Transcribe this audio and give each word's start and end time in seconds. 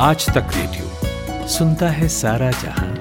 आज 0.00 0.26
तक 0.26 0.46
रेडियो 0.56 1.46
सुनता 1.48 1.88
है 1.88 2.08
सारा 2.08 2.50
जहाँ। 2.50 2.94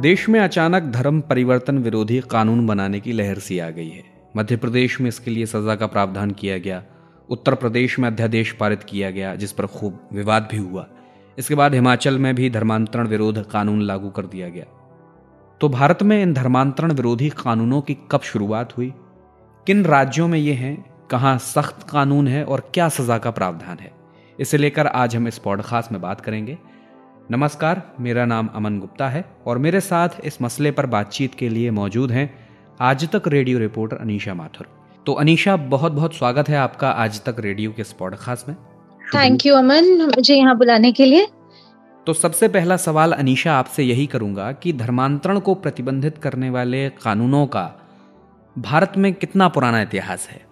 देश 0.00 0.28
में 0.28 0.40
अचानक 0.40 0.82
धर्म 0.82 1.20
परिवर्तन 1.20 1.78
विरोधी 1.78 2.20
कानून 2.30 2.66
बनाने 2.66 3.00
की 3.00 3.12
लहर 3.12 3.38
सी 3.38 3.58
आ 3.58 3.70
गई 3.70 3.88
है। 3.88 4.04
मध्य 4.36 4.56
प्रदेश 4.56 5.00
में 5.00 5.08
इसके 5.08 5.30
लिए 5.30 5.46
सजा 5.46 5.74
का 5.74 5.86
प्रावधान 5.86 6.30
किया 6.30 6.58
गया। 6.58 6.82
उत्तर 7.30 7.54
प्रदेश 7.54 7.98
में 7.98 8.08
अध्यादेश 8.08 8.52
पारित 8.52 8.82
किया 8.82 9.10
गया, 9.10 9.34
जिस 9.34 9.52
पर 9.52 9.66
खूब 9.66 10.08
विवाद 10.12 10.48
भी 10.50 10.56
हुआ। 10.56 10.86
इसके 11.38 11.54
बाद 11.54 11.74
हिमाचल 11.74 12.18
में 12.18 12.34
भी 12.34 12.50
धर्मांतरण 12.50 13.06
विरोध 13.06 13.50
कानून 13.50 13.82
लागू 13.82 14.08
कर 14.08 14.26
दिया 14.26 14.48
गया। 14.48 14.64
तो 15.64 15.68
भारत 15.68 16.02
में 16.02 16.22
इन 16.22 16.32
धर्मांतरण 16.32 16.92
विरोधी 16.92 17.28
कानूनों 17.28 17.80
की 17.80 17.96
कब 18.10 18.20
शुरुआत 18.20 18.76
हुई? 18.76 18.94
किन 19.66 19.84
राज्यों 19.84 20.28
में 20.28 20.38
ये 20.38 20.52
हैं? 20.52 20.84
कहाँ 21.10 21.38
सख्त 21.38 21.90
कानून 21.90 22.28
है 22.28 22.44
और 22.44 22.70
क्या 22.74 22.88
सजा 22.88 23.18
का 23.18 23.30
प्रावधान 23.30 23.78
है? 23.80 23.92
इसे 24.40 24.56
लेकर 24.56 24.86
आज 24.86 25.16
हम 25.16 25.28
इस 25.28 25.38
पॉडकास्ट 25.38 25.92
में 25.92 26.00
बात 26.00 26.20
करेंगे। 26.20 26.58
नमस्कार, 27.30 27.94
मेरा 28.00 28.24
नाम 28.24 28.48
अमन 28.54 28.78
गुप्ता 28.78 29.08
है 29.08 29.24
और 29.46 29.58
मेरे 29.58 29.80
साथ 29.80 30.08
इस 30.24 30.42
मसले 30.42 30.70
पर 30.70 30.86
बातचीत 30.86 31.34
के 31.34 31.48
लिए 31.48 31.70
मौजूद 31.70 32.12
हैं 32.12 32.48
आज 32.80 33.08
तक 33.08 33.22
रेडियो 33.26 33.58
रिपोर्टर 33.58 33.96
अनीशा 33.96 34.34
माथुर। 34.34 34.68
तो 35.06 35.12
अनीशा 35.12 35.56
बहुत 35.56 35.92
बहुत 35.92 36.14
स्वागत 36.14 36.48
है 36.48 36.56
आपका 36.56 36.90
आज 36.90 37.24
तक 37.24 37.36
रेडियो 37.38 37.72
के 37.72 37.82
इस 37.82 37.92
पॉडकास्ट 37.92 38.48
में। 38.48 38.56
Thank 39.14 39.46
you 39.46 39.54
Aman. 39.54 40.02
मुझे 40.02 40.34
यहाँ 40.34 40.58
बुलाने 40.58 40.92
के 40.92 41.04
लिए। 41.04 41.26
तो 42.06 42.12
सबसे 42.12 42.48
पहला 42.48 42.76
सवाल 42.76 43.12
अनीशा 43.12 43.52
आपसे 43.52 43.82
यही 43.82 44.06
करूँगा 44.06 44.52
कि 44.52 44.72
धर्मांतरण 44.72 45.38
को 45.38 45.54
प्रतिबंधित 45.54 46.18
करने 46.18 46.50
वाले 46.50 46.88
कानूनों 46.88 47.46
का 47.46 47.80
भारत 48.58 48.92
में 48.96 49.14
कितना 49.14 49.48
पुराना 49.48 49.82
इतिहास 49.82 50.28
है? 50.30 50.46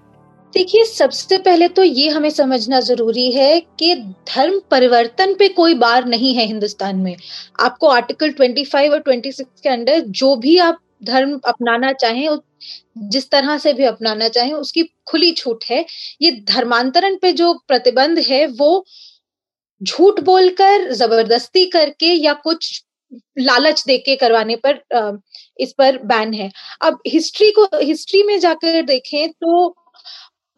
देखिए, 0.55 0.84
सबसे 0.84 1.39
पहले 1.39 1.69
तो 1.69 1.83
ये 1.83 2.08
हमें 2.08 2.30
समझना 2.30 2.80
ज़रूरी 2.80 3.33
है 3.33 3.61
कि 3.61 3.95
धर्म 4.34 4.61
परिवर्तन 4.70 5.34
पे 5.34 5.48
कोई 5.48 5.75
बार 5.75 6.05
नहीं 6.05 6.34
है 6.34 6.47
हिंदुस्तान 6.47 6.97
में। 6.97 7.17
आपको 7.61 7.89
आर्टिकल 7.89 8.30
25 8.30 8.91
और 8.91 9.03
26 9.08 9.41
के 9.41 9.69
अंडर 9.69 10.00
जो 10.00 10.36
भी 10.36 10.58
आप 10.58 10.78
धर्म 11.05 11.41
अपनाना 11.45 11.92
चाहें 11.92 12.39
जिस 12.98 13.30
तरह 13.30 13.58
से 13.58 13.73
भी 13.73 13.84
अपनाना 13.84 14.28
चाहें, 14.28 14.53
उसकी 14.53 14.83
खुली 14.83 15.33
छूट 15.33 15.64
है। 15.70 15.86
ये 16.23 16.30
धर्मांतरण 16.30 17.17
पे 17.17 17.33
जो 17.33 17.53
प्रतिबंध 17.69 18.19
है, 18.19 18.47
वो 18.47 18.86
झूठ 19.83 20.20
बोलकर 20.20 20.91
ज़बरदस्ती 20.94 21.64
करके 21.70 22.12
या 22.14 22.33
कुछ 22.44 22.83
लालच 23.41 23.83
देके 23.86 24.16
करवाने 24.16 24.56
पर 24.66 24.80
इस 25.61 25.72
पर 25.78 25.98
बैन 26.05 26.33
है। 26.34 26.50
अब 26.83 26.98
हिस्ट्री 27.06 27.50
को 27.50 27.69
हिस्ट्री 27.74 28.22
में 28.22 28.39
जाकर 28.41 28.83
देखें 28.83 29.28
तो 29.30 29.74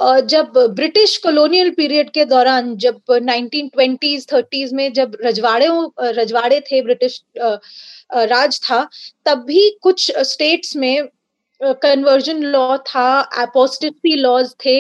जब 0.01 0.53
ब्रिटिश 0.77 1.17
कॉलोनियल 1.17 1.71
पीरियड 1.71 2.11
के 2.11 2.25
दौरान, 2.25 2.77
जब 2.77 3.01
1920s 3.11 4.27
30s 4.29 4.73
में 4.73 4.93
जब 4.93 5.17
रजवाड़े 5.25 5.69
रजवाड़े 6.13 6.61
थे 6.63 6.81
ब्रिटिश 6.83 7.21
राज 8.13 8.61
था, 8.63 8.89
तब 9.27 9.45
भी 9.47 9.71
कुछ 9.83 10.11
स्टेट्स 10.23 10.77
में 10.77 11.09
कन्वर्जन 11.83 12.43
लॉ 12.45 12.77
था 12.79 13.07
एपोस्टेसी 13.43 14.17
लॉज 14.17 14.55
थे, 14.67 14.77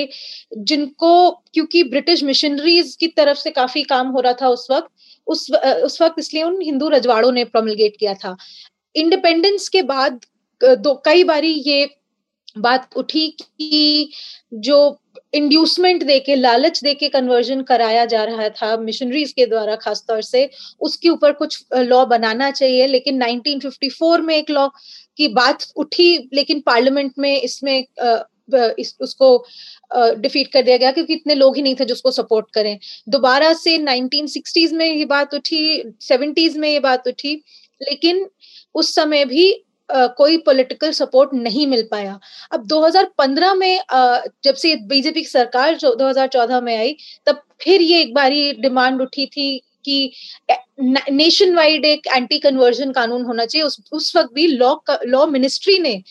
जिनको, 0.54 1.30
क्योंकि 1.54 1.82
ब्रिटिश 1.84 2.22
मिशनरीज 2.24 2.94
की 3.00 3.06
तरफ़ 3.08 3.38
से 3.38 3.50
काफ़ी 3.52 3.82
काम 3.84 4.08
हो 4.08 4.20
रहा 4.20 4.32
था 4.42 4.48
उस 4.48 4.66
वक्त, 4.70 4.88
उस 5.26 5.50
उस 5.84 6.00
वक्त 6.02 6.18
इसलिए 6.18 6.42
उन 6.42 6.60
हिंदू 6.62 6.88
रजवाड़ों 6.88 7.32
ने 7.32 7.44
प्रोमलगेट 7.46 7.96
किया 8.00 8.14
था। 8.14 8.36
इंडिपेंडेंस 8.94 9.68
के 9.68 9.82
बाद 9.84 10.20
दो, 10.60 10.94
कई 11.04 11.24
बारी 11.24 11.52
ये 11.66 11.88
बात 12.58 12.88
उठी 12.96 13.26
कि 13.30 14.10
जो 14.54 14.76
इंड्यूसमेंट 15.34 16.02
देके 16.04 16.34
लालच 16.36 16.80
देके 16.82 17.08
कन्वर्जन 17.08 17.62
कराया 17.62 18.04
जा 18.04 18.24
रहा 18.24 18.48
था 18.48 18.76
मिशनरीज 18.76 19.32
के 19.32 19.46
द्वारा 19.46 19.76
खासतौर 19.76 20.22
से 20.22 20.48
उसके 20.80 21.08
ऊपर 21.08 21.32
कुछ 21.32 21.64
लॉ 21.74 22.04
बनाना 22.06 22.50
चाहिए 22.50 22.86
लेकिन 22.86 23.22
1954 23.24 24.20
में 24.20 24.36
एक 24.36 24.50
लॉ 24.50 24.68
की 25.16 25.28
बात 25.28 25.66
उठी 25.76 26.16
लेकिन 26.34 26.60
पार्लियामेंट 26.60 27.12
में 27.18 27.40
इसमें 27.40 27.84
इस, 28.78 28.96
उसको 29.00 29.46
डिफीट 29.96 30.48
कर 30.52 30.62
दिया 30.62 30.76
गया 30.76 30.90
क्योंकि 30.92 31.12
इतने 31.12 31.34
लोग 31.34 31.56
ही 31.56 31.62
नहीं 31.62 31.74
थे 31.74 31.84
जिसको 31.84 32.10
सपोर्ट 32.10 32.46
करें। 32.54 32.78
दोबारा 33.08 33.52
से 33.52 33.76
1960s 33.78 34.72
में 34.72 34.86
ये 34.86 35.04
बात 35.04 35.34
उठी 35.34 35.82
70s 36.02 36.56
में 36.56 36.68
ये 36.68 36.80
बात 36.80 37.08
उठी 37.08 37.34
लेकिन 37.82 38.26
उस 38.74 38.94
समय 38.94 39.24
भी 39.24 39.64
Uh, 39.90 40.08
कोई 40.16 40.36
पॉलिटिकल 40.36 40.90
सपोर्ट 40.90 41.30
नहीं 41.34 41.66
मिल 41.66 41.82
पाया। 41.90 42.18
अब 42.52 42.66
2015 42.66 43.54
में 43.54 43.78
uh, 43.78 44.28
जब 44.44 44.54
से 44.54 44.74
बीजेपी 44.76 45.20
की 45.22 45.28
सरकार 45.28 45.74
जो 45.76 45.94
2014 45.94 46.62
में 46.62 46.76
आई 46.76 46.96
तब 47.26 47.42
फिर 47.60 47.82
ये 47.82 48.00
एक 48.00 48.14
बारी 48.14 48.52
डिमांड 48.52 49.02
उठी 49.02 49.26
थी 49.26 49.58
कि 49.84 50.12
नेशन 51.12 51.54
वाइड 51.54 51.84
एक 51.84 52.06
एंटी 52.06 52.38
कन्वर्जन 52.38 52.92
कानून 52.92 53.24
होना 53.24 53.44
चाहिए। 53.44 53.66
उस 53.66 53.78
उस 53.92 54.16
वक्त 54.16 54.32
भी 54.34 54.46
लॉ 54.46 54.74
लॉ 55.06 55.26
मिनिस्ट्री 55.26 55.78
ने 55.78 56.02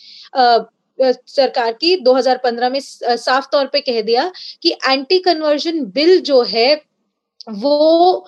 सरकार 0.98 1.72
की 1.72 1.96
2015 1.96 2.70
में 2.70 2.80
साफ़ 2.80 3.46
तौर 3.52 3.66
पे 3.66 3.80
कह 3.80 4.00
दिया 4.02 4.30
कि 4.62 4.72
एंटी 4.88 5.18
कन्वर्जन 5.18 5.84
बिल 5.84 6.20
जो 6.20 6.42
है 6.42 6.74
वो 7.50 8.26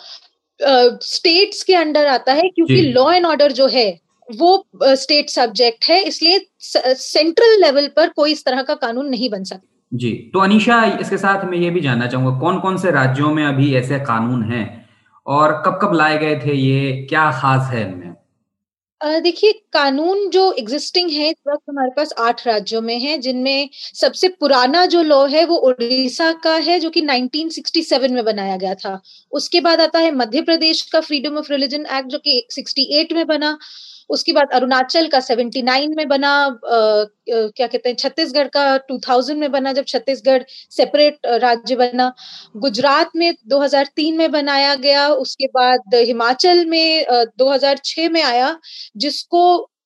स्टेट्स 0.61 1.63
के 1.63 1.75
अंडर 1.75 2.07
आता 2.07 2.33
है 2.33 2.49
क्योंकि 2.49 2.81
लॉ 2.81 3.11
एंड 3.13 3.27
ऑर्डर 3.27 3.53
जो 3.53 3.67
है 3.67 4.06
वो 4.29 4.67
स्टेट 4.75 5.31
सब्जेक्ट 5.31 5.85
है, 5.89 6.01
इसलिए 6.03 6.47
सेंट्रल 6.61 7.61
लेवल 7.61 7.89
पर 7.97 8.09
कोई 8.09 8.33
इस 8.33 8.45
तरह 8.45 8.63
का 8.63 8.75
कानून 8.77 9.09
नहीं 9.09 9.31
बन 9.31 9.45
सकता। 9.45 9.67
जी 9.93 10.11
तो 10.33 10.39
अनिशा, 10.41 10.83
इसके 11.01 11.17
साथ 11.19 11.45
मैं 11.45 11.59
ये 11.59 11.71
भी 11.71 11.81
जानना 11.81 12.07
चाहूँगा 12.07 12.39
कौन 12.41 12.59
कौन 12.61 12.77
से 12.77 12.91
राज्यों 12.93 13.33
में 13.35 13.45
अभी 13.45 13.75
ऐसे 13.77 13.99
कानून 14.03 14.43
हैं? 14.45 14.65
और 15.27 15.53
कब 15.67 15.79
कब 15.83 15.93
लाए 15.95 16.19
गए 16.19 16.39
थे 16.41 16.55
ये, 16.55 17.07
क्या 17.09 17.31
खास 17.33 17.71
है 17.71 17.83
इनमें? 17.83 18.15
देखिए 19.01 19.53
कानून 19.73 20.29
जो 20.31 20.53
एग्जिस्टिंग 20.59 21.11
है 21.11 21.29
इस 21.31 21.37
वक्त 21.49 21.63
हमारे 21.71 21.91
पास 21.97 22.13
आठ 22.19 22.47
राज्यों 22.47 22.81
में 22.83 22.99
है 23.01 23.17
जिनमें 23.19 23.69
सबसे 23.95 24.29
पुराना 24.41 24.85
जो 24.87 25.03
लॉ 25.03 25.25
है 25.27 25.45
वो 25.45 25.57
उड़ीसा 25.69 26.33
का 26.45 26.55
है 26.69 26.79
जो 26.81 26.91
कि 26.91 27.01
1967 27.03 28.11
में 28.11 28.25
बनाया 28.25 28.57
गया 28.57 28.75
था। 28.75 29.01
उसके 29.33 29.61
बाद 29.61 29.81
आता 29.81 29.99
है 29.99 30.11
मध्य 30.15 30.43
प्रदेश 30.43 30.83
का 30.93 31.01
फ्रीडम 31.01 31.37
ऑफ़ 31.39 31.53
रिलीजन 31.53 31.87
एक्ट 31.93 32.09
जो 32.09 32.19
कि 32.19 32.47
68 32.51 33.13
में 33.13 33.27
बना। 33.27 33.59
उसके 34.11 34.33
बाद 34.33 34.49
अरुणाचल 34.53 35.07
का 35.09 35.21
79 35.21 35.95
में 35.97 36.09
बना। 36.09 36.29
आ, 36.33 37.05
क्या 37.29 37.67
कहते 37.67 37.89
हैं 37.89 37.97
छत्तीसगढ़ 37.97 38.49
का 38.49 38.77
2000 38.79 39.37
में 39.37 39.51
बना 39.53 39.73
जब 39.73 39.85
छत्तीसगढ़ 39.85 40.43
सेपरेट 40.71 41.19
राज्य 41.43 41.77
बना। 41.77 42.13
गुजरात 42.57 43.11
में 43.17 43.35
2003 43.47 44.17
में 44.17 44.31
बनाया 44.33 44.75
गया। 44.75 45.09
उसके 45.09 45.47
बाद 45.47 45.95
हिमाचल 45.95 46.65
में 46.67 47.07
आ, 47.07 47.25
2006 47.39 48.09
में 48.09 48.23
आया। 48.23 48.57
जिसको 48.97 49.43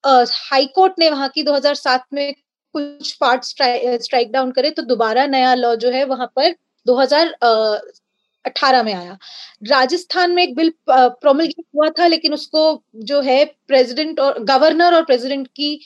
हाई 0.06 0.66
कोर्ट 0.74 0.92
ने 0.98 1.10
वहाँ 1.10 1.28
की 1.28 1.42
2007 1.44 2.04
में 2.12 2.32
कुछ 2.74 3.12
पार्ट 3.20 3.44
स्ट्राइक 3.44 4.32
डाउन 4.32 4.50
करे 4.52 4.70
तो 4.70 4.82
दोबारा 4.84 5.26
नया 5.28 5.54
लॉ 5.56 5.74
जो 5.76 5.90
है 5.90 6.04
वहाँ 6.06 6.26
पर 6.36 6.54
2018 6.86 8.82
में 8.84 8.92
आया। 8.94 9.16
राजस्थान 9.62 10.30
में 10.32 10.42
एक 10.42 10.54
बिल 10.56 10.72
प्रोमलगेट 10.90 11.64
हुआ 11.76 11.88
था, 11.98 12.06
लेकिन 12.06 12.32
उसको 12.34 12.82
जो 12.96 13.20
है 13.22 13.44
प्रेसिडेंट 13.68 14.20
और 14.20 14.42
गवर्नर 14.44 14.94
और 14.94 15.04
प्रेसिडेंट 15.04 15.46
की 15.48 15.80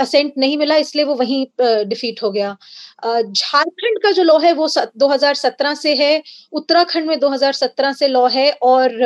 असेंट 0.00 0.32
नहीं 0.38 0.56
मिला, 0.58 0.76
इसलिए 0.76 1.04
वो 1.04 1.14
वहीं 1.14 1.46
डिफीट 1.60 2.22
हो 2.22 2.30
गया। 2.32 2.56
झारखंड 3.04 4.02
का 4.02 4.10
जो 4.12 4.22
लॉ 4.22 4.38
है 4.40 4.52
वो 4.52 4.68
2017 4.98 5.74
से 5.76 5.94
है, 5.94 6.22
उत्तराखंड 6.52 7.08
में 7.08 7.18
2017 7.20 7.92
से 7.92 8.08
लॉ 8.08 8.26
है, 8.28 8.50
और 8.52 9.00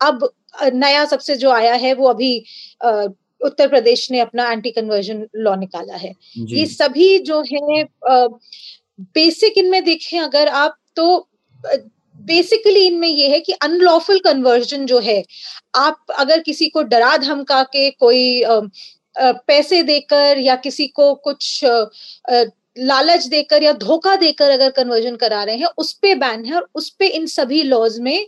अब 0.00 0.28
नया 0.54 1.04
सबसे 1.04 1.36
जो 1.36 1.50
आया 1.50 1.74
है 1.74 1.94
वो 1.94 2.08
अभी 2.08 2.36
उत्तर 3.40 3.68
प्रदेश 3.68 4.10
ने 4.10 4.20
अपना 4.20 4.50
एंटी 4.52 4.70
कन्वर्जन 4.70 5.26
लॉ 5.36 5.54
निकाला 5.56 5.96
है। 5.96 6.12
ये 6.36 6.66
सभी 6.66 7.18
जो 7.18 7.40
है 7.52 7.84
बेसिक 9.14 9.58
इनमें 9.58 9.82
देखें 9.84 10.18
अगर 10.20 10.48
आप 10.48 10.76
तो 10.96 11.28
बेसिकली 12.26 12.86
इनमें 12.86 13.08
ये 13.08 13.28
है 13.28 13.38
कि 13.40 13.52
अनलॉफुल 13.52 14.18
कन्वर्जन 14.18 14.86
जो 14.86 14.98
है 15.00 15.22
आप 15.76 16.04
अगर 16.18 16.40
किसी 16.40 16.68
को 16.68 16.82
डरा 16.82 17.16
धमका 17.16 17.62
के 17.62 17.90
कोई 17.90 18.42
पैसे 19.18 19.82
देकर 19.82 20.38
या 20.38 20.56
किसी 20.56 20.86
को 20.86 21.14
कुछ 21.14 21.60
लालच 21.64 23.26
देकर 23.26 23.62
या 23.62 23.72
धोखा 23.72 24.14
देकर 24.16 24.50
अगर 24.50 24.70
कन्वर्जन 24.70 25.16
करा 25.16 25.42
रहे 25.44 25.56
हैं 25.56 25.68
उस 25.78 25.92
पे 25.92 26.14
बैन 26.14 26.44
है 26.44 26.54
और 26.54 26.68
उस 26.74 26.88
पे 26.90 27.06
इन 27.08 27.26
सभी 27.26 27.62
लॉज 27.62 27.98
में 27.98 28.26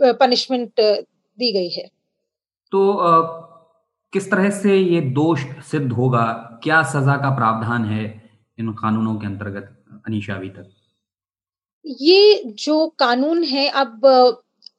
पनिशमेंट 0.00 0.80
दी 0.80 1.52
गई 1.52 1.68
है। 1.70 1.86
तो 2.72 2.80
किस 4.12 4.30
तरह 4.30 4.50
से 4.52 4.76
ये 4.76 5.00
दोष 5.12 5.40
सिद्ध 5.70 5.92
होगा? 5.92 6.24
क्या 6.62 6.82
सजा 6.84 7.16
का 7.18 7.30
प्रावधान 7.36 7.84
है 7.84 8.04
इन 8.58 8.72
कानूनों 8.74 9.14
के 9.16 9.26
अंतर्गत 9.26 9.74
अनिशा 10.06 10.34
अभी 10.34 10.48
तक? 10.50 10.70
ये 11.84 12.42
जो 12.58 12.86
कानून 12.98 13.42
है 13.44 13.68
अब 13.70 14.06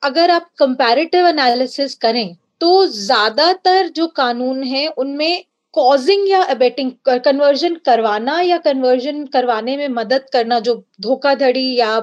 अगर 0.03 0.31
आप 0.31 0.49
कंपैरेटिव 0.59 1.27
एनालिसिस 1.27 1.95
करें 1.97 2.35
तो 2.61 2.85
ज़्यादातर 2.87 3.87
जो 3.89 4.07
कानून 4.15 4.63
है 4.63 4.87
उनमें 4.89 5.43
कॉजिंग 5.73 6.27
या 6.29 6.41
अबेटिंग 6.45 6.91
कन्वर्जन 7.07 7.75
करवाना 7.85 8.39
या 8.41 8.57
कन्वर्जन 8.59 9.25
करवाने 9.27 9.75
में 9.77 9.87
मदद 9.91 10.25
करना 10.33 10.59
जो 10.59 10.75
धोखाधड़ी 11.01 11.73
या 11.75 11.97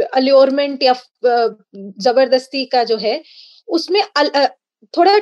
अल्योरमेंट 0.00 0.82
या 0.82 0.94
ज़बरदस्ती 2.02 2.64
का 2.66 2.84
जो 2.84 2.96
है 2.98 3.22
उसमें 3.68 4.00
अल, 4.02 4.30
थोड़ा 4.94 5.18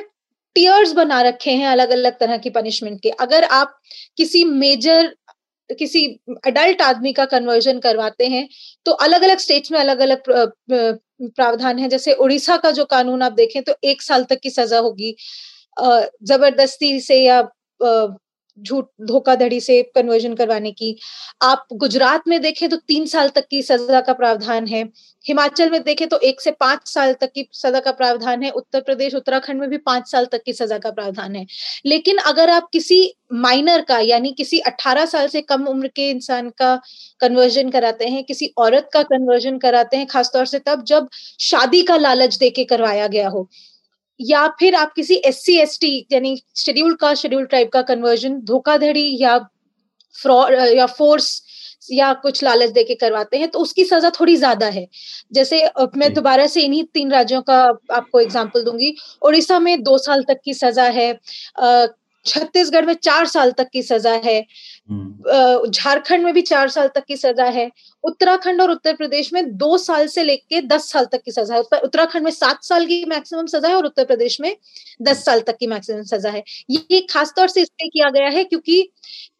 टीयर्स 0.55 0.91
बना 0.93 1.21
रखे 1.21 1.51
हैं 1.53 1.67
अलग 1.67 1.89
अलग 1.91 2.19
तरह 2.19 2.37
की 2.37 2.49
पनिशमेंट 2.51 2.99
के। 3.01 3.09
अगर 3.21 3.43
आप 3.53 3.77
किसी 4.17 4.43
मेजर 4.45 5.13
किसी 5.69 6.05
अडल्ट 6.47 6.81
आदमी 6.81 7.11
का 7.13 7.25
कन्वर्जन 7.27 7.79
करवाते 7.79 8.27
हैं 8.27 8.47
तो 8.85 8.91
अलग 9.05 9.21
अलग 9.23 9.37
स्टेट्स 9.39 9.71
में 9.71 9.79
अलग 9.79 9.99
अलग 10.01 10.21
प्रावधान 10.69 11.79
है। 11.79 11.89
जैसे 11.89 12.13
उड़ीसा 12.15 12.57
का 12.57 12.71
जो 12.71 12.85
कानून 12.87 13.21
आप 13.23 13.31
देखें 13.33 13.61
तो 13.63 13.75
एक 13.85 14.01
साल 14.01 14.23
तक 14.25 14.39
की 14.43 14.49
सजा 14.51 14.79
होगी। 14.79 15.15
ज़बरदस्ती 15.79 16.99
से 17.01 17.15
या 17.17 17.41
झूठ, 18.59 18.85
धोखाधड़ी 19.01 19.59
से 19.61 19.81
कन्वर्जन 19.95 20.33
करवाने 20.35 20.71
की। 20.71 20.95
आप 21.41 21.65
गुजरात 21.73 22.23
में 22.27 22.41
देखें 22.41 22.67
तो 22.69 22.77
तीन 22.77 23.05
साल 23.05 23.29
तक 23.29 23.47
की 23.47 23.61
सजा 23.61 24.01
का 24.01 24.13
प्रावधान 24.13 24.67
है। 24.67 24.83
हिमाचल 25.25 25.69
में 25.69 25.81
देखें 25.83 26.07
तो 26.07 26.19
एक 26.19 26.41
से 26.41 26.51
पाँच 26.51 26.87
साल 26.87 27.13
तक 27.13 27.31
की 27.35 27.47
सजा 27.53 27.79
का 27.79 27.91
प्रावधान 27.91 28.43
है। 28.43 28.49
उत्तर 28.49 28.81
प्रदेश, 28.81 29.15
उत्तराखंड 29.15 29.59
में 29.59 29.69
भी 29.69 29.77
पाँच 29.77 30.11
साल 30.11 30.25
तक 30.25 30.43
की 30.43 30.53
सजा 30.53 30.77
का 30.77 30.91
प्रावधान 30.91 31.35
है। 31.35 31.45
लेकिन 31.85 32.17
अगर 32.17 32.49
आप 32.49 32.69
किसी 32.73 33.13
माइनर 33.33 33.81
का, 33.81 33.99
यानी 33.99 34.31
किसी 34.31 34.59
अट्ठारह 34.59 35.05
साल 35.05 35.27
से 35.27 35.41
कम 35.41 35.65
उम्र 35.65 35.87
के 35.87 36.09
इंसान 36.09 36.49
का 36.49 36.75
कन्वर्जन 37.19 37.69
कराते 37.69 38.05
हैं, 38.05 38.23
किसी 38.23 38.53
औरत 38.57 38.89
का 38.93 39.03
कन्वर्जन 39.03 39.57
कराते 39.57 39.97
हैं, 39.97 40.07
खासतौर 40.07 40.45
से 40.45 40.59
तब 40.59 40.83
जब 40.83 41.07
शादी 41.39 41.81
का 41.81 41.97
लालच 41.97 42.37
देके 42.37 42.63
करवाया 42.63 43.07
गया 43.07 43.29
हो 43.29 43.49
या 44.19 44.47
फिर 44.59 44.75
आप 44.75 44.93
किसी 44.93 45.15
एस 45.25 45.43
सी 45.45 45.57
एस 45.59 45.77
टी 45.81 45.97
यानी 46.11 46.35
शेड्यूल 46.55 46.95
का 46.95 47.13
शेड्यूल 47.15 47.45
ट्राइब 47.45 47.69
का 47.69 47.81
कन्वर्जन 47.83 48.39
धोखाधड़ी 48.45 49.17
या 49.21 49.37
फ्रॉड 50.15 50.53
या 50.75 50.85
फोर्स 50.87 51.41
या 51.91 52.11
कुछ 52.13 52.43
लालच 52.43 52.69
देके 52.71 52.95
करवाते 52.95 53.37
हैं 53.37 53.47
तो 53.49 53.59
उसकी 53.59 53.83
सजा 53.85 54.09
थोड़ी 54.19 54.35
ज़्यादा 54.35 54.67
है। 54.67 54.85
जैसे 55.33 55.61
मैं 55.97 56.13
दोबारा 56.13 56.47
से 56.47 56.61
इन्हीं 56.61 56.83
तीन 56.93 57.11
राज्यों 57.11 57.41
का 57.41 57.57
आपको 57.93 58.19
एग्ज़ाम्पल 58.19 58.63
दूँगी। 58.63 58.95
उड़ीसा 59.21 59.59
में 59.59 59.83
दो 59.83 59.97
साल 59.97 60.23
तक 60.23 60.39
की 60.45 60.53
सजा 60.53 60.83
है 60.91 61.11
छत्तीसगढ़ 62.27 62.85
में 62.85 62.93
चार 62.93 63.25
साल 63.27 63.51
तक 63.51 63.69
की 63.73 63.81
सजा 63.83 64.13
है। 64.25 64.39
हम्म। 64.89 65.69
झारखंड 65.69 66.23
में 66.23 66.33
भी 66.33 66.41
चार 66.41 66.69
साल 66.69 66.87
तक 66.87 67.05
की 67.07 67.17
सजा 67.17 67.45
है। 67.51 67.69
उत्तराखंड 68.03 68.61
और 68.61 68.71
उत्तर 68.71 68.93
प्रदेश 68.95 69.31
में 69.33 69.55
दो 69.57 69.77
साल 69.77 70.07
से 70.07 70.23
लेके 70.23 70.61
दस 70.63 70.91
साल 70.91 71.05
तक 71.05 71.21
की 71.25 71.31
सजा 71.31 71.55
है। 71.55 71.79
उत्तराखंड 71.81 72.23
में 72.23 72.31
सात 72.31 72.63
साल 72.63 72.85
की 72.85 73.03
मैक्सिमम 73.05 73.45
सजा 73.45 73.67
है 73.67 73.75
और 73.75 73.85
उत्तर 73.85 74.05
प्रदेश 74.05 74.39
में 74.41 74.55
दस 75.01 75.23
साल 75.25 75.41
तक 75.41 75.57
की 75.57 75.67
मैक्सिमम 75.67 76.03
सजा 76.03 76.29
है। 76.29 76.43
ये 76.69 76.99
खासतौर 77.09 77.47
से 77.47 77.61
इसलिए 77.61 77.89
किया 77.89 78.09
गया 78.09 78.29
है 78.29 78.43
क्योंकि 78.43 78.89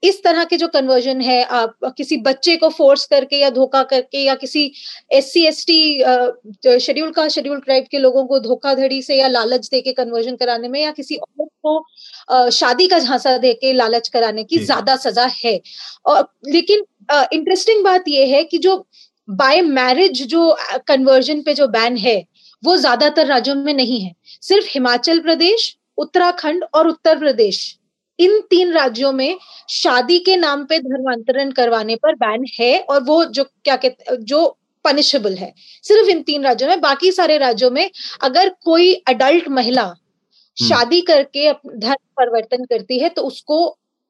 इस 0.03 0.23
तरह 0.23 0.43
के 0.43 0.57
जो 0.57 0.67
कन्वर्जन 0.67 1.21
है 1.21 1.43
आप 1.43 1.93
किसी 1.97 2.17
बच्चे 2.17 2.55
को 2.57 2.69
फोर्स 2.69 3.05
करके 3.05 3.35
या 3.35 3.49
धोखा 3.49 3.81
करके 3.83 4.17
या 4.17 4.35
किसी 4.35 4.71
S 5.11 5.31
C 5.33 5.45
S 5.45 5.65
T 5.67 6.79
schedule 6.79 7.11
का 7.11 7.27
शेड्यूल 7.27 7.59
ट्राइब 7.59 7.85
के 7.91 7.97
लोगों 7.97 8.25
को 8.25 8.39
धोखाधड़ी 8.39 9.01
से 9.01 9.15
या 9.15 9.27
लालच 9.27 9.67
दे 9.69 9.81
के 9.81 9.93
कन्वर्जन 9.93 10.35
कराने 10.35 10.67
में 10.67 10.79
या 10.81 10.91
किसी 10.91 11.15
औरत 11.15 11.49
को 11.65 12.49
शादी 12.49 12.76
का 12.87 12.99
झांसा 12.99 13.37
दे 13.37 13.53
के 13.55 13.71
लालच 13.73 14.07
कराने 14.09 14.43
की 14.43 14.57
ज़्यादा 14.59 14.95
सजा 14.97 15.25
है। 15.35 15.59
और 16.05 16.27
लेकिन 16.47 16.83
इंटरेस्टिंग 17.33 17.83
बात 17.83 18.07
यह 18.07 18.35
है 18.35 18.43
कि 18.43 18.57
जो 18.59 18.75
बाय 19.27 19.61
मैरिज 19.61 20.21
जो 20.25 20.55
कन्वर्जन 20.87 21.41
पे 21.41 21.53
जो 21.53 21.67
बैन 21.69 21.97
है 21.97 22.17
वो 22.63 22.75
ज़्यादातर 22.77 23.25
राज्यों 23.27 23.55
में 23.55 23.73
नहीं 23.73 23.99
है। 24.01 24.13
सिर्फ़ 24.43 24.67
हिमाचल 24.69 25.19
प्रदेश 25.19 25.75
उत्तराखंड 25.97 26.63
और 26.73 26.87
उत्तर 26.87 27.17
प्रदेश 27.19 27.59
इन 28.19 28.39
तीन 28.49 28.71
राज्यों 28.73 29.11
में 29.11 29.37
शादी 29.71 30.17
के 30.19 30.35
नाम 30.35 30.63
पे 30.65 30.79
धर्मांतरण 30.79 31.51
करवाने 31.51 31.95
पर 31.95 32.15
बैन 32.17 32.45
है 32.53 32.79
और 32.79 33.03
वो 33.03 33.23
जो 33.27 33.43
क्या 33.43 33.75
कहते 33.75 34.15
जो 34.17 34.45
पनिशेबल 34.85 35.35
है। 35.35 35.53
सिर्फ़ 35.83 36.09
इन 36.09 36.21
तीन 36.21 36.43
राज्यों 36.43 36.69
में 36.69 36.81
बाकी 36.81 37.11
सारे 37.11 37.37
राज्यों 37.37 37.69
में 37.71 37.89
अगर 38.21 38.49
कोई 38.65 38.93
अडल्ट 39.07 39.47
महिला। 39.49 39.93
शादी 40.57 41.01
करके 41.03 41.51
धर्म 41.53 42.05
परिवर्तन 42.17 42.63
करती 42.65 42.99
है 42.99 43.09
तो 43.09 43.21
उसको 43.23 43.57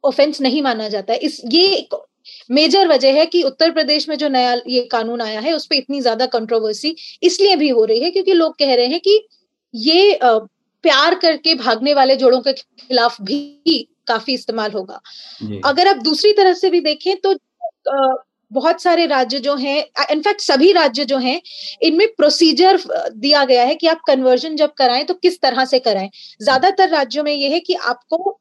ऑफेंस 0.03 0.41
नहीं 0.41 0.61
माना 0.61 0.87
जाता 0.89 1.13
है। 1.13 1.19
इस 1.19 1.41
ये 1.45 1.65
एक 1.69 1.95
मेजर 2.49 2.87
वजह 2.87 3.13
है 3.13 3.25
कि 3.25 3.41
उत्तर 3.43 3.71
प्रदेश 3.71 4.07
में 4.09 4.17
जो 4.17 4.29
नया 4.29 4.53
ये 4.67 4.81
कानून 4.91 5.21
आया 5.21 5.39
है 5.39 5.53
उस 5.53 5.65
पर 5.65 5.75
इतनी 5.75 6.01
ज़्यादा 6.01 6.25
कंट्रोवर्सी 6.27 6.95
इसलिए 7.23 7.55
भी 7.55 7.69
हो 7.69 7.83
रही 7.85 8.03
है 8.03 8.11
क्योंकि 8.11 8.33
लोग 8.33 8.57
कह 8.59 8.73
रहे 8.75 8.87
हैं 8.87 8.99
कि 8.99 9.19
ये 9.73 10.19
प्यार 10.23 11.15
करके 11.15 11.53
भागने 11.55 11.93
वाले 11.93 12.15
जोड़ों 12.15 12.39
के 12.41 12.53
खिलाफ 12.53 13.21
भी 13.21 13.87
काफ़ी 14.07 14.33
इस्तेमाल 14.33 14.71
होगा। 14.71 14.99
अगर 15.65 15.87
आप 15.87 15.97
दूसरी 16.03 16.31
तरह 16.33 16.53
से 16.55 16.69
भी 16.69 16.79
देखें 16.81 17.15
तो 17.17 17.33
बहुत 18.51 18.81
सारे 18.81 19.05
राज्य 19.07 19.39
जो 19.39 19.55
हैं 19.57 19.77
इनफैक्ट 20.11 20.41
सभी 20.41 20.71
राज्य 20.73 21.05
जो 21.05 21.17
हैं 21.19 21.41
इनमें 21.81 22.07
प्रोसीजर 22.17 22.79
दिया 23.15 23.43
गया 23.45 23.63
है 23.63 23.75
कि 23.75 23.87
आप 23.87 24.01
कन्वर्जन 24.07 24.55
जब 24.55 24.73
कराएँ 24.75 25.03
तो 25.05 25.13
किस 25.15 25.39
तरह 25.41 25.65
से 25.65 25.79
कराएँ। 25.81 26.09
ज़्यादातर 26.41 26.89
राज्यों 26.89 27.23
में 27.23 27.33
यह 27.33 27.53
है 27.53 27.59
कि 27.61 27.73
आपको 27.85 28.39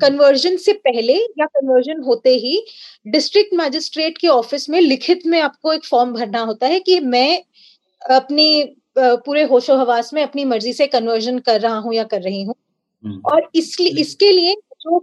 कन्वर्जन 0.00 0.56
से 0.58 0.72
पहले 0.80 1.14
या 1.14 1.46
कन्वर्जन 1.46 2.02
होते 2.02 2.30
ही 2.36 2.64
डिस्ट्रिक्ट 3.06 3.54
मैजिस्ट्रेट 3.54 4.18
के 4.18 4.28
ऑफ़िस 4.28 4.68
में 4.70 4.80
लिखित 4.80 5.26
में 5.26 5.40
आपको 5.40 5.72
एक 5.72 5.84
फॉर्म 5.86 6.12
भरना 6.14 6.40
होता 6.42 6.66
है 6.66 6.80
कि 6.82 6.98
मैं 7.02 7.42
अपनी 8.02 8.48
पूरे 8.92 9.42
होशो 9.46 9.76
हवास 9.78 10.12
में 10.14 10.22
अपनी 10.22 10.44
मर्ज़ी 10.46 10.72
से 10.74 10.86
कन्वर्जन 10.88 11.38
कर 11.40 11.60
रहा 11.60 11.78
हूँ 11.78 11.94
या 11.94 12.04
कर 12.06 12.22
रही 12.22 12.42
हूँ। 12.42 12.54
हम्म। 13.04 13.20
और 13.26 13.48
इसलिए 13.56 14.00
इसके 14.00 14.32
लिए 14.32 14.54
जो 14.80 14.98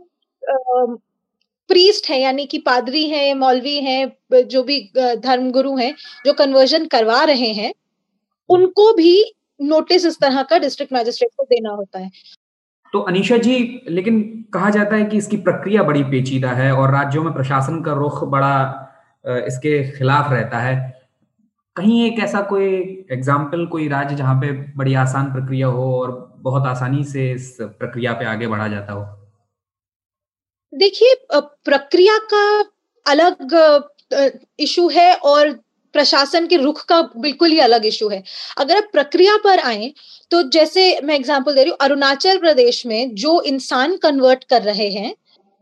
प्रीस्ट 1.69 2.09
है, 2.09 2.19
यानी 2.21 2.45
कि 2.45 2.57
पादरी 2.59 3.07
हैं, 3.09 3.33
मौलवी 3.35 3.75
हैं 3.77 4.43
जो 4.45 4.63
भी 4.63 4.79
धर्मगुरु 4.95 5.75
हैं, 5.77 5.93
जो 6.25 6.33
कन्वर्जन 6.35 6.85
करवा 6.87 7.23
रहे 7.25 7.51
हैं, 7.53 7.71
उनको 8.49 8.91
भी 8.93 9.13
नोटिस 9.61 10.05
इस 10.05 10.19
तरह 10.19 10.43
का 10.43 10.57
डिस्ट्रिक्ट 10.59 10.93
मैजिस्ट्रेट 10.93 11.31
को 11.37 11.43
देना 11.45 11.69
होता 11.71 11.99
है। 11.99 12.11
तो 12.93 12.99
अनिशा 13.01 13.37
जी, 13.37 13.81
लेकिन 13.87 14.21
कहा 14.53 14.69
जाता 14.69 14.95
है 14.95 15.05
कि 15.05 15.17
इसकी 15.17 15.37
प्रक्रिया 15.39 15.83
बड़ी 15.83 16.03
पेचीदा 16.05 16.51
है 16.51 16.71
और 16.73 16.91
राज्यों 16.91 17.23
में 17.23 17.33
प्रशासन 17.33 17.81
का 17.83 17.93
रुख 17.93 18.23
बड़ा 18.25 18.55
इसके 19.25 19.83
खिलाफ 19.91 20.31
रहता 20.31 20.59
है। 20.59 20.77
कहीं 21.75 22.03
एक 22.05 22.19
ऐसा 22.19 22.41
कोई 22.43 22.65
एग्ज़ाम्पल 23.11 23.65
कोई 23.67 23.87
राज्य 23.87 24.15
जहाँ 24.15 24.35
पे 24.41 24.51
बड़ी 24.77 24.93
आसान 24.95 25.31
प्रक्रिया 25.33 25.67
हो 25.67 25.93
और 25.99 26.11
बहुत 26.39 26.67
आसानी 26.67 27.03
से 27.03 27.31
इस 27.31 27.55
प्रक्रिया 27.61 28.13
पे 28.13 28.25
आगे 28.25 28.47
बढ़ा 28.47 28.67
जाता 28.67 28.93
हो? 28.93 29.05
देखिए 30.73 31.15
प्रक्रिया 31.33 32.17
का 32.33 32.43
अलग 33.05 33.55
इशू 34.59 34.87
है 34.89 35.13
और 35.15 35.51
प्रशासन 35.95 36.47
के 36.47 36.57
रुख 36.57 36.83
का 36.85 37.01
बिल्कुल 37.17 37.51
ही 37.51 37.59
अलग 37.59 37.85
इशू 37.85 38.07
है। 38.09 38.21
अगर 38.57 38.77
आप 38.77 38.89
प्रक्रिया 38.93 39.37
पर 39.43 39.59
आए 39.59 39.91
तो 40.31 40.41
जैसे 40.51 40.99
मैं 41.03 41.15
एग्जांपल 41.15 41.55
दे 41.55 41.61
रही 41.61 41.69
हूँ 41.69 41.77
अरुणाचल 41.81 42.37
प्रदेश 42.37 42.85
में 42.85 43.15
जो 43.15 43.41
इंसान 43.43 43.95
कन्वर्ट 43.97 44.43
कर 44.43 44.61
रहे 44.63 44.89
हैं 44.89 45.13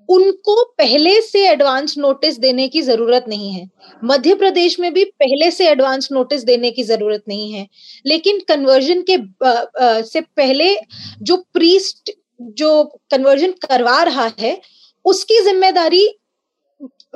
उनको 0.10 0.64
पहले 0.78 1.20
से 1.22 1.48
एडवांस 1.50 1.98
नोटिस 1.98 2.38
देने 2.40 2.68
की 2.68 2.82
ज़रूरत 2.82 3.26
नहीं 3.28 3.52
है। 3.52 3.68
मध्य 4.04 4.36
प्रदेश 4.36 4.80
में 4.80 4.94
भी 4.94 5.04
पहले 5.06 5.50
से 5.52 5.68
एडवांस 5.70 6.08
नोटिस 6.12 6.44
देने 6.44 6.72
की 6.72 6.84
ज़रूरत 6.84 7.24
नहीं 7.28 7.52
है। 7.52 7.68
लेकिन 8.06 8.40
कन्वर्जन 8.48 9.02
के 9.10 9.16
आ, 9.46 9.50
आ, 9.50 10.02
से 10.02 10.22
पहले 10.22 10.76
जो 11.22 11.36
प्रीस्ट 11.54 12.12
जो 12.58 12.84
कन्वर्जन 13.12 13.52
करवा 13.62 14.02
रहा 14.04 14.32
है 14.40 14.60
उसकी 15.08 15.42
ज़िम्मेदारी 15.44 16.08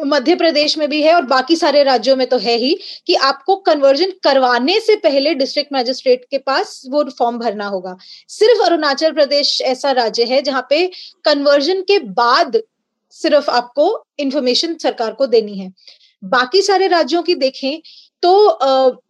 मध्य 0.01 0.36
प्रदेश 0.36 0.77
में 0.77 0.88
भी 0.89 1.01
है 1.03 1.13
और 1.15 1.25
बाकी 1.27 1.55
सारे 1.55 1.81
राज्यों 1.83 2.15
में 2.15 2.25
तो 2.27 2.38
है 2.39 2.55
ही 2.57 2.74
कि 3.07 3.15
आपको 3.24 3.55
कन्वर्जन 3.57 4.12
करवाने 4.24 4.79
से 4.79 4.95
पहले 4.98 5.33
डिस्ट्रिक्ट 5.36 5.74
मैजिस्ट्रेट 5.74 6.25
के 6.31 6.38
पास 6.39 6.81
वो 6.89 7.03
फॉर्म 7.12 7.38
भरना 7.39 7.67
होगा। 7.67 7.95
सिर्फ़ 8.29 8.62
अरुणाचल 8.63 9.12
प्रदेश 9.13 9.60
ऐसा 9.63 9.91
राज्य 9.93 10.24
है 10.25 10.41
जहाँ 10.41 10.65
पे 10.69 10.86
कन्वर्जन 11.25 11.81
के 11.83 12.00
बाद 12.00 12.62
सिर्फ़ 13.13 13.50
आपको 13.51 13.88
इंफॉर्मेशन 14.19 14.75
सरकार 14.77 15.13
को 15.13 15.27
देनी 15.27 15.57
है। 15.57 15.71
बाकी 16.24 16.62
सारे 16.62 16.88
राज्यों 16.89 17.21
की 17.24 17.36
देखें 17.38 17.81
तो 18.24 19.01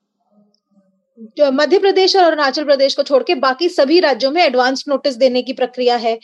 मध्य 1.51 1.79
प्रदेश 1.79 2.15
और 2.15 2.23
अरुणाचल 2.23 2.63
प्रदेश 2.65 2.93
को 2.95 3.03
छोड़ 3.03 3.23
के 3.23 3.35
बाकी 3.38 3.69
सभी 3.69 4.00
राज्यों 4.01 4.31
में 4.31 4.41
एडवांस 4.43 4.83
नोटिस 4.88 5.15
देने 5.17 5.41
की 5.41 5.53
प्रक्रिया 5.53 5.95
है, 5.97 6.17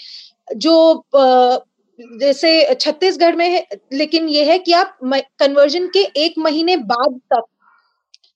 जो 0.49 0.93
जैसे 1.99 2.75
छत्तीसगढ़ 2.75 3.35
में 3.35 3.49
है 3.49 3.65
लेकिन 3.93 4.27
ये 4.29 4.43
है 4.45 4.57
कि 4.59 4.73
आप 4.73 4.97
कन्वर्जन 5.39 5.87
के 5.87 6.03
एक 6.15 6.33
महीने 6.37 6.77
बाद 6.77 7.19
तक 7.33 7.43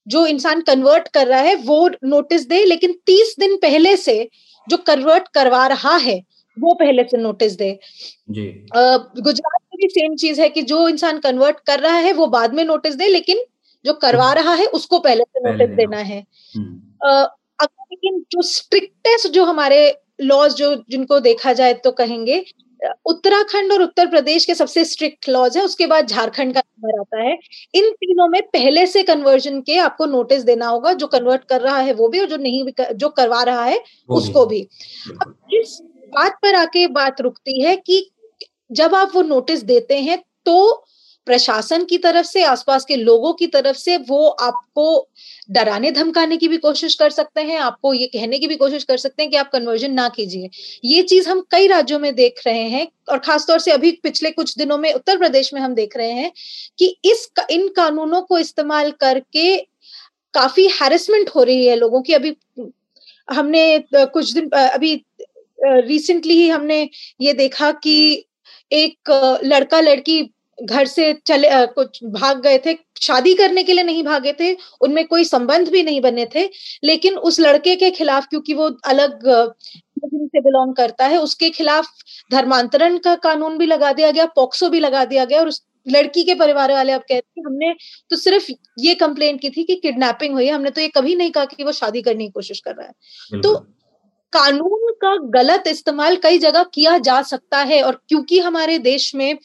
जो 0.07 0.25
इंसान 0.25 0.61
कन्वर्ट 0.61 1.07
कर 1.07 1.27
रहा 1.27 1.39
है 1.39 1.55
वो 1.55 1.89
नोटिस 2.03 2.47
दे 2.47 2.63
लेकिन 2.65 2.93
तीस 3.05 3.35
दिन 3.39 3.55
पहले 3.57 3.95
से 3.97 4.29
जो 4.67 4.77
कन्वर्ट 4.77 5.27
करवा 5.27 5.65
रहा 5.67 5.95
है 5.97 6.21
वो 6.57 6.73
पहले 6.73 7.03
से 7.03 7.17
नोटिस 7.17 7.53
दे। 7.53 7.79
जी। 8.29 8.45
गुजरात 8.75 9.59
में 9.63 9.77
भी 9.77 9.87
सेम 9.87 10.15
चीज़ 10.15 10.41
है 10.41 10.49
कि 10.49 10.61
जो 10.61 10.87
इंसान 10.89 11.19
कन्वर्ट 11.19 11.59
कर 11.67 11.79
रहा 11.79 11.97
है 11.97 12.13
वो 12.13 12.27
बाद 12.27 12.53
में 12.53 12.63
नोटिस 12.65 12.95
दे 12.95 13.07
लेकिन 13.07 13.43
जो 13.85 13.93
करवा 13.93 14.25
हम्म। 14.25 14.39
रहा 14.39 14.53
है 14.53 14.65
उसको 14.65 14.99
पहले 14.99 15.23
से 15.23 15.51
नोटिस 15.51 15.69
देना 15.69 15.97
है। 15.97 16.19
अगर 17.59 17.83
लेकिन 17.91 18.19
जो 18.31 18.41
स्ट्रिक्टेस्ट 18.41 19.27
जो 19.27 19.45
हमारे 19.45 19.79
लॉज 20.21 20.53
जो 20.53 20.75
जिनको 20.89 21.19
देखा 21.19 21.53
जाए 21.53 21.73
तो 21.73 21.91
कहेंगे 21.91 22.43
उत्तराखंड 23.05 23.71
और 23.73 23.81
उत्तर 23.81 24.07
प्रदेश 24.07 24.45
के 24.45 24.55
सबसे 24.55 24.83
स्ट्रिक्ट 24.85 25.29
लॉज 25.29 25.57
है 25.57 25.63
उसके 25.63 25.87
बाद 25.87 26.07
झारखंड 26.07 26.53
का 26.53 26.59
नंबर 26.59 26.99
आता 26.99 27.21
है। 27.21 27.33
इन 27.75 27.91
तीनों 27.91 28.27
में 28.27 28.41
पहले 28.43 28.85
से 28.87 29.03
कन्वर्जन 29.03 29.59
के 29.61 29.77
आपको 29.79 30.05
नोटिस 30.05 30.43
देना 30.43 30.67
होगा 30.67 30.93
जो 30.93 31.07
कन्वर्ट 31.07 31.43
कर 31.43 31.61
रहा 31.61 31.77
है 31.77 31.93
वो 31.93 32.07
भी 32.07 32.19
और 32.19 32.27
जो 32.27 32.37
नहीं 32.37 32.63
भी 32.65 32.71
कर, 32.71 32.93
जो 32.93 33.09
करवा 33.09 33.43
रहा 33.43 33.63
है 33.63 33.83
उसको 34.09 34.45
भी। 34.45 34.61
अब 35.21 35.35
इस 35.53 35.79
बात 36.13 36.39
पर 36.41 36.55
आके 36.55 36.87
बात 36.89 37.21
रुकती 37.21 37.61
है 37.61 37.75
कि 37.77 38.05
जब 38.71 38.95
आप 38.95 39.11
वो 39.15 39.21
नोटिस 39.21 39.63
देते 39.63 39.99
हैं 39.99 40.17
तो 40.45 40.85
प्रशासन 41.31 41.83
की 41.85 41.97
तरफ़ 41.97 42.25
से, 42.25 42.43
आसपास 42.43 42.85
के 42.85 42.95
लोगों 42.95 43.31
की 43.33 43.47
तरफ़ 43.47 43.77
से 43.77 43.97
वो 43.99 44.27
आपको 44.27 44.85
डराने, 45.49 45.91
धमकाने 45.91 46.37
की 46.37 46.47
भी 46.47 46.57
कोशिश 46.57 46.95
कर 46.95 47.09
सकते 47.11 47.41
हैं, 47.41 47.57
आपको 47.59 47.93
ये 47.93 48.07
कहने 48.07 48.37
की 48.39 48.47
भी 48.47 48.55
कोशिश 48.55 48.83
कर 48.83 48.97
सकते 48.97 49.23
हैं 49.23 49.29
कि 49.31 49.37
आप 49.37 49.49
कन्वर्जन 49.51 49.91
ना 49.93 50.07
कीजिए। 50.09 50.49
ये 50.85 51.01
चीज़ 51.03 51.29
हम 51.29 51.41
कई 51.51 51.67
राज्यों 51.67 51.99
में 51.99 52.13
देख 52.15 52.41
रहे 52.47 52.67
हैं 52.69 52.87
और 53.09 53.19
खासतौर 53.19 53.59
से 53.59 53.71
अभी 53.71 53.91
पिछले 54.03 54.31
कुछ 54.31 54.57
दिनों 54.57 54.77
में 54.77 54.91
उत्तर 54.93 55.17
प्रदेश 55.17 55.53
में 55.53 55.61
हम 55.61 55.73
देख 55.75 55.97
रहे 55.97 56.11
हैं 56.11 56.31
कि 56.79 56.95
इस 57.05 57.27
इन 57.51 57.67
कानूनों 57.75 58.21
को 58.23 58.37
इस्तेमाल 58.37 58.91
करके 59.01 59.55
काफ़ी 60.33 60.67
हैरेसमेंट 60.73 61.29
हो 61.29 61.43
रही 61.43 61.65
है 61.65 61.75
लोगों 61.75 62.01
की। 62.01 62.13
अभी, 62.13 62.35
हमने 63.27 63.83
कुछ 63.93 64.33
दिन 64.33 64.49
अभी 64.59 64.93
रिसेंटली 65.59 66.35
ही 66.35 66.49
हमने 66.49 66.81
ये 67.21 67.33
देखा 67.35 67.71
कि 67.83 67.95
एक 68.71 69.39
लड़का 69.45 69.79
लड़की 69.81 70.21
घर 70.65 70.85
से 70.85 71.13
चले 71.25 71.49
कुछ 71.65 72.03
भाग 72.03 72.41
गए 72.41 72.57
थे 72.65 72.77
शादी 73.01 73.33
करने 73.33 73.63
के 73.63 73.73
लिए 73.73 73.83
नहीं 73.83 74.03
भागे 74.03 74.33
थे 74.33 74.57
उनमें 74.81 75.07
कोई 75.07 75.23
संबंध 75.23 75.69
भी 75.69 75.83
नहीं 75.83 76.01
बने 76.01 76.27
थे 76.35 76.49
लेकिन 76.83 77.17
उस 77.17 77.39
लड़के 77.39 77.75
के 77.75 77.91
खिलाफ 77.91 78.27
क्योंकि 78.27 78.53
वो 78.53 78.69
अलग 78.85 79.19
से 80.05 80.39
बिलोंग 80.41 80.75
करता 80.75 81.05
है 81.05 81.17
उसके 81.17 81.49
खिलाफ 81.49 81.87
धर्मांतरण 82.31 82.97
का 82.97 83.15
कानून 83.15 83.57
भी 83.57 83.65
लगा 83.65 83.93
दिया 83.93 84.11
गया 84.11 84.25
पॉक्सो 84.25 84.69
भी 84.69 84.79
लगा 84.79 85.05
दिया 85.05 85.25
गया 85.25 85.39
और 85.39 85.47
उस 85.47 85.63
लड़की 85.87 86.23
के 86.23 86.33
परिवार 86.35 86.73
वाले 86.73 86.91
अब 86.91 87.01
कहते 87.01 87.39
हैं 87.39 87.45
हमने 87.45 87.73
तो 88.09 88.15
सिर्फ़ 88.15 88.51
ये 88.79 88.95
कंप्लेन 88.95 89.37
की 89.37 89.49
थी 89.49 89.63
कि 89.63 89.75
किडनैपिंग 89.75 90.33
हुई 90.33 90.45
है 90.45 90.53
हमने 90.53 90.69
तो 90.69 90.81
ये 90.81 90.87
कभी 90.87 91.15
नहीं 91.15 91.31
कहा 91.31 91.45
कि 91.45 91.63
वो 91.63 91.71
शादी 91.71 92.01
करने 92.01 92.25
की 92.25 92.31
कोशिश 92.31 92.59
कर 92.59 92.75
रहा 92.75 92.87
है। 92.87 93.41
तो 93.41 93.55
कानून 94.33 94.91
का 94.91 95.15
गलत 95.17 95.63
इस्तेमाल 95.67 96.15
कई 96.15 96.37
जगह 96.37 96.63
किया 96.63 96.97
जा 96.97 97.21
सकता 97.21 97.57
है 97.57 97.81
और 97.81 98.01
क्योंकि 98.09 98.39
हमारे 98.39 98.77
देश 98.79 99.15
में 99.15 99.37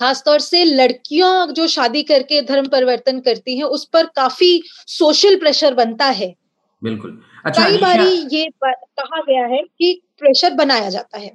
खासतौर 0.00 0.38
से 0.38 0.64
लड़कियाँ 0.64 1.46
जो 1.46 1.66
शादी 1.66 2.02
करके 2.02 2.42
धर्म 2.42 2.68
परिवर्तन 2.68 3.20
करती 3.20 3.56
हैं 3.56 3.64
उस 3.64 3.84
पर 3.84 4.06
काफ़ी 4.06 4.62
सोशल 4.86 5.36
प्रेशर 5.36 5.74
बनता 5.74 6.06
है। 6.06 6.34
बिल्कुल। 6.82 7.22
अच्छा 7.44 7.68
कई 7.68 7.78
बार 7.78 8.00
ये 8.34 8.50
कहा 8.64 9.20
गया 9.20 9.46
है 9.46 9.62
कि 9.62 10.02
प्रेशर 10.18 10.50
बनाया 10.50 10.90
जाता 10.90 11.18
है। 11.18 11.32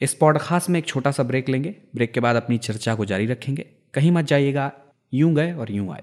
इस 0.00 0.14
पॉडकास्ट 0.14 0.70
में 0.70 0.78
एक 0.78 0.86
छोटा 0.86 1.10
सा 1.10 1.22
ब्रेक 1.22 1.48
लेंगे। 1.48 1.74
ब्रेक 1.94 2.12
के 2.12 2.20
बाद 2.20 2.36
अपनी 2.36 2.58
चर्चा 2.58 2.94
को 2.94 3.04
जारी 3.04 3.26
रखेंगे। 3.26 3.62
कहीं 3.94 4.10
मत 4.10 4.24
जाइएगा। 4.24 4.72
यूँ 5.14 5.34
गए 5.34 5.52
और 5.52 5.72
यूँ 5.72 5.92
आए। 5.92 6.02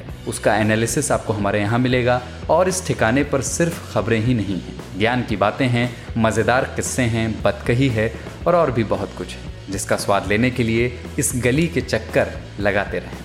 उसका 0.27 0.55
एनालिसिस 0.55 1.11
आपको 1.11 1.33
हमारे 1.33 1.61
यहाँ 1.61 1.79
मिलेगा। 1.79 2.21
और 2.49 2.69
इस 2.69 2.87
ठिकाने 2.87 3.23
पर 3.23 3.41
सिर्फ़ 3.41 3.93
खबरें 3.93 4.19
ही 4.19 4.33
नहीं 4.33 4.61
हैं। 4.61 4.99
ज्ञान 4.99 5.23
की 5.23 5.35
बातें 5.35 5.67
हैं, 5.67 5.95
मज़ेदार 6.17 6.63
किस्से 6.63 7.03
हैं 7.03 7.41
बतकही 7.43 7.87
है 7.87 8.13
और 8.47 8.55
और 8.55 8.71
भी 8.71 8.83
बहुत 8.83 9.11
कुछ 9.17 9.35
है, 9.35 9.71
जिसका 9.71 9.95
स्वाद 9.95 10.27
लेने 10.27 10.51
के 10.51 10.63
लिए 10.63 10.99
इस 11.19 11.31
गली 11.35 11.67
के 11.67 11.81
चक्कर 11.81 12.27
लगाते 12.59 12.99
रहें। 12.99 13.17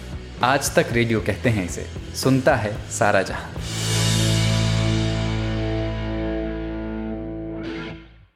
आज 0.42 0.74
तक 0.74 0.86
रेडियो 0.92 1.20
कहते 1.20 1.50
हैं 1.50 1.64
इसे, 1.64 1.86
सुनता 2.14 2.56
है 2.56 2.90
सारा 2.90 3.22
जहाँ। 3.22 3.52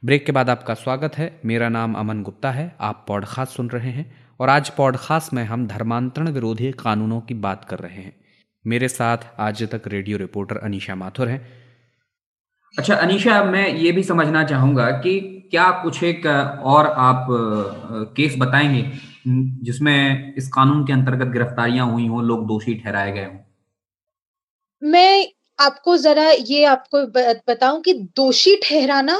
ब्रेक 0.05 0.25
के 0.25 0.31
बाद 0.31 0.49
आपका 0.49 0.73
स्वागत 0.73 1.17
है। 1.17 1.39
मेरा 1.45 1.69
नाम 1.69 1.93
अमन 1.93 2.23
गुप्ता 2.23 2.51
है। 2.51 2.75
आप 2.81 3.05
पॉडकास्ट 3.07 3.51
सुन 3.53 3.69
रहे 3.69 3.91
हैं। 3.91 4.11
और 4.39 4.49
आज 4.49 4.69
पॉडकास्ट 4.69 5.33
में 5.33 5.45
हम 5.45 5.67
धर्मांतरण 5.67 6.29
विरोधी 6.29 6.71
कानूनों 6.71 7.21
की 7.21 7.33
बात 7.33 7.65
कर 7.65 7.79
रहे 7.79 7.95
हैं। 7.95 8.20
मेरे 8.65 8.87
साथ 8.87 9.17
आज 9.39 9.63
तक 9.71 9.81
रेडियो 9.87 10.17
रिपोर्टर 10.17 10.57
अनीशा 10.57 10.95
माथुर 10.95 11.27
हैं। 11.27 11.41
अच्छा 12.77 12.95
अनीशा 12.95 13.43
मैं 13.43 13.67
ये 13.67 13.91
भी 13.91 14.03
समझना 14.03 14.43
चाहूँगा 14.43 14.89
कि 14.91 15.19
क्या 15.51 15.69
कुछ 15.83 16.03
एक 16.03 16.25
और 16.65 16.87
आप 16.87 17.27
केस 18.17 18.35
बताएँगे 18.37 18.91
जिसमें 19.65 20.33
इस 20.35 20.47
कानून 20.47 20.85
के 20.85 20.93
अंतर्गत 20.93 21.31
गिरफ्तारियाँ 21.33 21.91
हुई 21.91 22.07
हो 22.07 22.21
लोग 22.21 22.45
दोषी 22.47 22.73
ठहराए 22.75 23.11
गए 23.11 23.25
हों? 23.25 23.37
मैं 24.81 25.27
आपको 25.59 25.97
जरा 25.97 26.29
ये 26.29 26.63
आपको 26.65 27.05
बताऊँ 27.51 27.81
कि 27.81 27.93
दोषी 27.93 28.55
ठहराना 28.63 29.19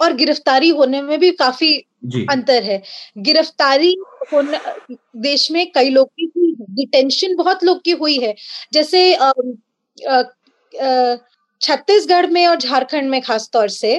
और 0.00 0.12
गिरफ्तारी 0.12 0.68
होने 0.68 1.02
में 1.02 1.18
भी 1.20 1.30
काफ़ी 1.30 1.84
अंतर 2.30 2.62
है। 2.62 2.82
गिरफ्तारी 3.20 3.94
देश 5.18 5.50
में 5.50 5.66
कई 5.72 5.90
लोग 5.90 6.08
की 6.10 6.30
हुई 6.36 6.54
है। 6.60 6.66
डिटेंशन 6.76 7.34
बहुत 7.36 7.64
लोग 7.64 7.82
की 7.84 7.90
हुई 7.94 8.18
है। 8.18 8.34
जैसे 8.72 9.02
छत्तीसगढ़ 11.60 12.26
में 12.30 12.46
और 12.46 12.56
झारखंड 12.56 13.10
में 13.10 13.20
खासतौर 13.22 13.68
से 13.70 13.96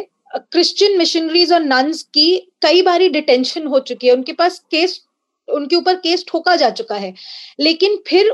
क्रिश्चियन 0.52 0.98
मिशनरीज 0.98 1.52
और 1.54 1.64
नन्स 1.64 2.02
की 2.14 2.28
कई 2.62 2.82
बारी 2.82 3.10
डिटेंशन 3.10 3.68
हो 3.68 3.80
चुकी 3.82 4.08
है। 4.08 4.14
उनके 4.14 4.34
पास 4.34 4.60
केस 4.72 5.02
उनके 5.48 5.76
ऊपर 5.76 5.96
केस 5.98 6.26
ठोका 6.28 6.56
जा 6.56 6.70
चुका 6.72 6.96
है। 6.96 7.14
लेकिन 7.60 7.98
फिर 8.08 8.34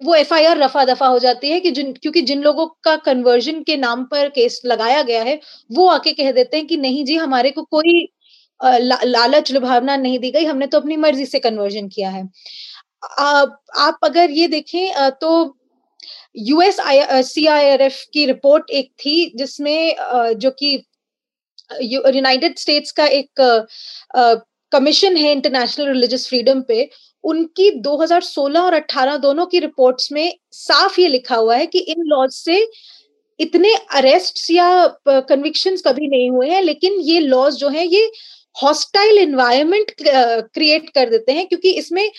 वो 0.00 0.14
एफ़ 0.14 0.32
आई 0.34 0.44
आर 0.44 0.58
रफा 0.58 0.84
दफ़ा 0.84 1.06
हो 1.08 1.18
जाती 1.18 1.50
है 1.50 1.58
कि 1.60 1.70
जिन, 1.70 1.92
क्योंकि 1.92 2.22
जिन 2.22 2.42
लोगों 2.42 2.66
का 2.84 2.94
कन्वर्जन 2.98 3.62
के 3.62 3.76
नाम 3.76 4.04
पर 4.04 4.28
केस 4.30 4.60
लगाया 4.66 5.02
गया 5.02 5.22
है, 5.22 5.38
वो 5.70 5.86
आके 5.88 6.12
कह 6.12 6.32
देते 6.32 6.56
हैं 6.56 6.66
कि, 6.66 6.76
नहीं 6.76 7.04
जी, 7.04 7.16
हमारे 7.16 7.50
को 7.50 7.62
कोई 7.64 8.06
ला, 8.62 8.98
लालच 9.04 9.52
लुभावना 9.52 9.96
नहीं 9.96 10.18
दी 10.18 10.30
गई। 10.30 10.44
हमने 10.44 10.66
तो 10.66 10.78
अपनी 10.80 10.96
मर्ज़ी 10.96 11.26
से 11.26 11.38
कन्वर्जन 11.40 11.88
किया 11.88 12.10
है। 12.10 12.22
आ, 13.18 13.44
आप 13.78 13.98
अगर 14.04 14.30
ये 14.30 14.48
देखें 14.48 15.10
तो 15.20 15.32
US 16.38 16.76
C 17.26 17.46
I 17.46 17.68
R 17.70 17.82
F 17.82 18.04
की 18.12 18.26
रिपोर्ट 18.26 18.70
एक 18.72 18.90
थी 19.00 19.32
जिसमें 19.36 19.96
जो 20.36 20.50
कि 20.58 20.74
यूनाइटेड 21.82 22.58
स्टेट्स 22.58 22.92
का 22.92 23.06
एक 23.08 23.40
कमीशन 24.72 25.16
है 25.16 25.32
इंटरनेशनल 25.32 25.88
रिलीजियस 25.88 26.28
फ्रीडम 26.28 26.60
पे। 26.68 26.88
उनकी 27.24 27.70
2016 27.82 28.60
और 28.60 28.74
18 28.74 29.16
दोनों 29.18 29.46
की 29.46 29.58
रिपोर्ट्स 29.60 30.10
में 30.12 30.32
साफ़ 30.52 31.00
ये 31.00 31.08
लिखा 31.08 31.36
हुआ 31.36 31.56
है 31.56 31.66
कि 31.66 31.78
इन 31.78 32.02
लॉज 32.06 32.32
से 32.34 32.66
इतने 33.40 33.74
अरेस्ट 33.96 34.50
या 34.50 34.68
कन्विक्शंस 35.08 35.82
कभी 35.86 36.08
नहीं 36.08 36.30
हुए 36.30 36.48
हैं 36.50 36.62
लेकिन 36.62 37.00
ये 37.02 37.20
लॉज 37.20 37.56
जो 37.56 37.68
है 37.68 37.86
ये 37.86 38.10
हॉस्टाइल 38.56 39.18
इन्वायरमेंट 39.18 39.92
क्रिएट 40.00 40.88
कर 40.90 41.10
देते 41.10 41.32
हैं 41.32 41.46
क्योंकि 41.48 41.70
इसमें 41.74 42.10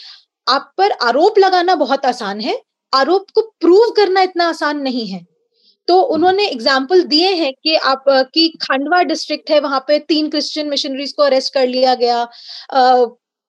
आप 0.47 0.71
पर 0.77 0.91
आरोप 1.03 1.37
लगाना 1.39 1.75
बहुत 1.75 2.05
आसान 2.05 2.41
है। 2.41 2.61
आरोप 2.93 3.25
को 3.35 3.41
प्रूव 3.61 3.89
करना 3.97 4.21
इतना 4.21 4.47
आसान 4.47 4.81
नहीं 4.81 5.07
है। 5.07 5.25
तो 5.87 5.99
उन्होंने 6.15 6.45
एग्ज़ाम्पल 6.47 7.01
दिए 7.03 7.33
हैं 7.35 7.51
कि 7.53 7.75
आप 7.75 8.03
की 8.07 8.47
खांडवा 8.61 9.01
डिस्ट्रिक्ट 9.03 9.49
है 9.51 9.59
वहाँ 9.59 9.79
पे 9.87 9.97
तीन 10.01 10.29
क्रिश्चियन 10.29 10.69
मिशनरीज 10.69 11.11
को 11.11 11.23
अरेस्ट 11.23 11.53
कर 11.53 11.67
लिया 11.67 11.95
गया। 11.95 12.23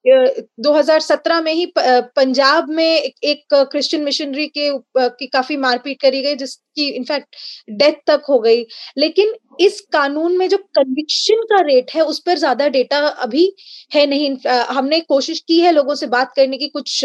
2017 0.04 1.40
में 1.40 1.52
ही 1.52 1.66
पंजाब 1.78 2.68
में 2.70 2.84
एक 2.84 3.44
क्रिश्चियन 3.52 4.02
मिशनरी 4.04 4.46
के 4.48 4.70
की 4.98 5.26
काफ़ी 5.28 5.56
मारपीट 5.58 6.00
करी 6.00 6.22
गई, 6.22 6.34
जिसकी 6.36 6.88
इनफैक्ट 6.90 7.36
डेथ 7.72 7.92
तक 8.06 8.22
हो 8.28 8.38
गई। 8.40 8.64
लेकिन 8.98 9.34
इस 9.60 9.80
कानून 9.92 10.36
में 10.38 10.48
जो 10.48 10.56
कन्विक्शन 10.76 11.42
का 11.52 11.60
रेट 11.62 11.90
है, 11.94 12.02
उस 12.02 12.18
पर 12.20 12.38
ज़्यादा 12.38 12.68
डेटा 12.70 12.98
अभी 12.98 13.52
है 13.90 14.06
नहीं। 14.06 14.36
हमने 14.70 15.00
कोशिश 15.02 15.40
की 15.48 15.60
है 15.60 15.72
लोगों 15.72 15.94
से 15.94 16.06
बात 16.08 16.32
करने 16.36 16.56
की, 16.58 16.68
कुछ 16.68 17.04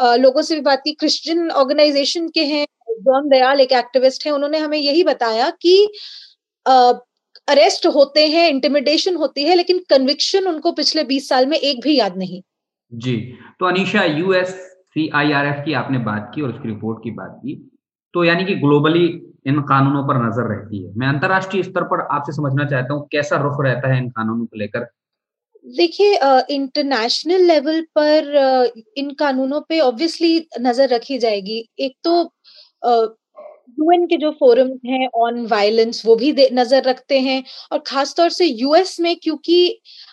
लोगों 0.00 0.42
से 0.42 0.54
भी 0.54 0.60
बात 0.62 0.80
की। 0.84 0.92
क्रिश्चियन 0.94 1.50
ऑर्गेनाइजेशन 1.52 2.28
के 2.30 2.44
हैं, 2.46 2.66
जॉन 3.00 3.28
दयाल 3.28 3.60
एक 3.60 3.72
एक्टिविस्ट 3.74 4.26
है, 4.26 4.32
उन्होंने 4.32 4.58
हमें 4.58 4.78
यही 4.78 5.02
बताया 5.04 5.50
कि 5.62 5.76
अरेस्ट 7.50 7.86
होते 7.88 8.26
हैं 8.28 8.48
इंटिमिडेशन 8.48 9.16
होती 9.16 9.44
है 9.44 9.54
लेकिन 9.54 9.78
कन्विक्शन 9.90 10.46
उनको 10.48 10.72
पिछले 10.72 11.04
बीस 11.04 11.28
साल 11.28 11.46
में 11.46 11.56
एक 11.58 11.80
भी 11.84 11.98
याद 11.98 12.16
नहीं। 12.16 12.42
जी 12.92 13.16
तो 13.60 13.66
Anisha 13.66 14.04
US 14.04 14.54
C 14.94 15.08
I 15.14 15.32
R 15.32 15.46
F 15.46 15.64
की 15.64 15.72
आपने 15.74 15.98
बात 16.04 16.30
की 16.34 16.42
और 16.42 16.48
उसकी 16.48 16.68
रिपोर्ट 16.68 17.02
की 17.04 17.10
बात 17.16 17.40
की 17.42 17.54
तो 18.14 18.24
यानी 18.24 18.44
कि 18.44 18.54
ग्लोबली 18.56 19.04
इन 19.46 19.60
कानूनों 19.64 20.02
पर 20.04 20.16
नज़र 20.18 20.48
रहती 20.48 20.82
है। 20.84 20.92
मैं 20.94 21.06
अंतरराष्ट्रीय 21.08 21.62
स्तर 21.62 21.84
पर 21.84 22.00
आपसे 22.12 22.32
समझना 22.32 22.64
चाहता 22.64 22.94
हूँ 22.94 23.06
कैसा 23.12 23.36
रुख 23.42 23.60
रहता 23.64 23.92
है 23.92 23.98
इन 23.98 24.08
कानूनों 24.10 24.46
को 24.46 24.58
लेकर? 24.58 24.86
देखिए 25.64 26.18
इंटरनेशनल 26.50 27.42
लेवल 27.44 27.80
पर 27.98 28.28
uh, 28.38 28.82
इन 28.96 29.10
कानूनों 29.14 29.60
पे 29.60 29.80
ऑब्वियसली 29.80 30.46
नज़र 30.60 30.88
रखी 30.88 31.18
जाएगी। 31.18 31.58
एक 31.78 31.96
तो 32.04 32.22
यूएन 33.70 34.06
के 34.06 34.16
जो 34.16 34.30
फोरम 34.30 34.68
हैं 34.86 35.08
ऑन 35.16 35.44
वायलेंस 35.46 36.02
वो 36.06 36.14
भी 36.16 36.32
नज़र 36.52 36.82
रखते 36.82 37.18
हैं 37.20 37.42
और 37.72 37.82
खासतौर 37.86 38.30
से 38.30 38.46
यूएस 38.46 38.98
में 39.00 39.16
क्योंकि 39.22 39.58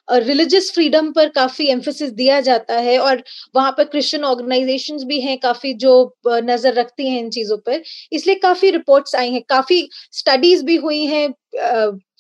रिलीजियस 0.08 0.72
फ्रीडम 0.74 1.12
पर 1.12 1.30
काफ़ी 1.30 1.68
एम्फोसिस 1.70 2.12
दिया 2.14 2.40
जाता 2.42 2.80
है 2.80 2.98
और 3.00 3.24
वहाँ 3.56 3.72
पर 3.72 3.84
क्रिश्चियन 3.86 4.24
ऑर्गेनाइजेशंस 4.26 5.04
भी 5.04 5.20
हैं 5.22 5.38
काफ़ी 5.40 5.74
जो 5.76 5.94
नज़र 6.28 6.74
रखती 6.74 7.10
हैं 7.10 7.20
इन 7.20 7.30
चीज़ों 7.30 7.58
पर। 7.58 7.82
इसलिए 8.12 8.36
काफ़ी 8.38 8.70
रिपोर्ट्स 8.72 9.16
आई 9.16 9.32
हैं, 9.32 9.42
काफ़ी 9.50 9.88
स्टडीज़ 10.14 10.64
भी 10.66 10.76
हुई 10.78 11.06
हैं 11.06 11.28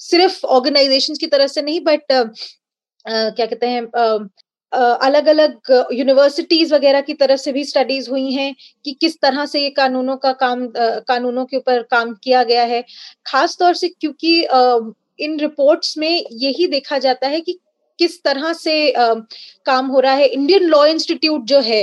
सिर्फ़ 0.01 0.45
ऑर्गेनाइजेशंस 0.47 1.17
की 1.17 1.27
तरफ़ 1.27 1.51
से 1.51 1.61
नहीं 1.61 1.79
बट 1.81 2.03
क्या 3.05 3.45
कहते 3.45 3.67
हैं 3.67 3.81
अलग 4.71 5.27
अलग 5.27 5.71
यूनिवर्सिटीज 5.93 6.73
वगैरह 6.73 7.01
की 7.01 7.13
तरफ़ 7.15 7.39
से 7.39 7.51
भी 7.51 7.63
स्टडीज़ 7.65 8.09
हुई 8.09 8.31
हैं 8.31 8.55
कि 8.85 8.91
किस 9.01 9.19
तरह 9.21 9.45
से 9.45 9.61
ये 9.61 9.69
कानूनों 9.71 10.15
का 10.17 10.31
काम 10.41 10.67
कानूनों 10.77 11.45
के 11.45 11.57
ऊपर 11.57 11.81
काम 11.91 12.13
किया 12.23 12.43
गया 12.43 12.63
है। 12.65 12.83
खास 13.25 13.57
तौर 13.59 13.73
से 13.75 13.87
क्योंकि 13.89 14.39
इन 15.19 15.39
रिपोर्ट्स 15.39 15.97
में 15.97 16.25
यही 16.33 16.67
देखा 16.67 16.97
जाता 16.99 17.27
है 17.27 17.41
कि 17.41 17.59
किस 17.99 18.21
तरह 18.23 18.51
से 18.53 18.93
काम 18.97 19.87
हो 19.87 19.99
रहा 19.99 20.13
है। 20.13 20.25
इंडियन 20.27 20.63
लॉ 20.63 20.85
इंस्टीट्यूट 20.85 21.45
जो 21.45 21.59
है 21.61 21.81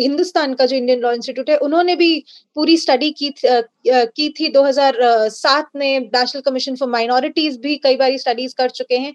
हिंदुस्तान 0.00 0.54
का 0.54 0.66
जो 0.66 0.76
इंडियन 0.76 1.00
लॉ 1.00 1.12
इंस्टीट्यूट 1.12 1.50
है 1.50 1.56
उन्होंने 1.58 1.96
भी 1.96 2.24
पूरी 2.56 2.76
स्टडी 2.76 3.10
की 3.12 3.30
थी, 3.30 3.48
की 3.86 4.28
थी। 4.30 4.48
2007 4.50 5.70
में 5.76 6.00
नेशनल 6.00 6.42
कमीशन 6.42 6.76
फॉर 6.76 6.88
माइनॉरिटीज 6.88 7.56
भी 7.60 7.76
कई 7.78 7.96
बार 7.96 8.16
स्टडीज़ 8.18 8.54
कर 8.58 8.70
चुके 8.70 8.98
हैं। 8.98 9.14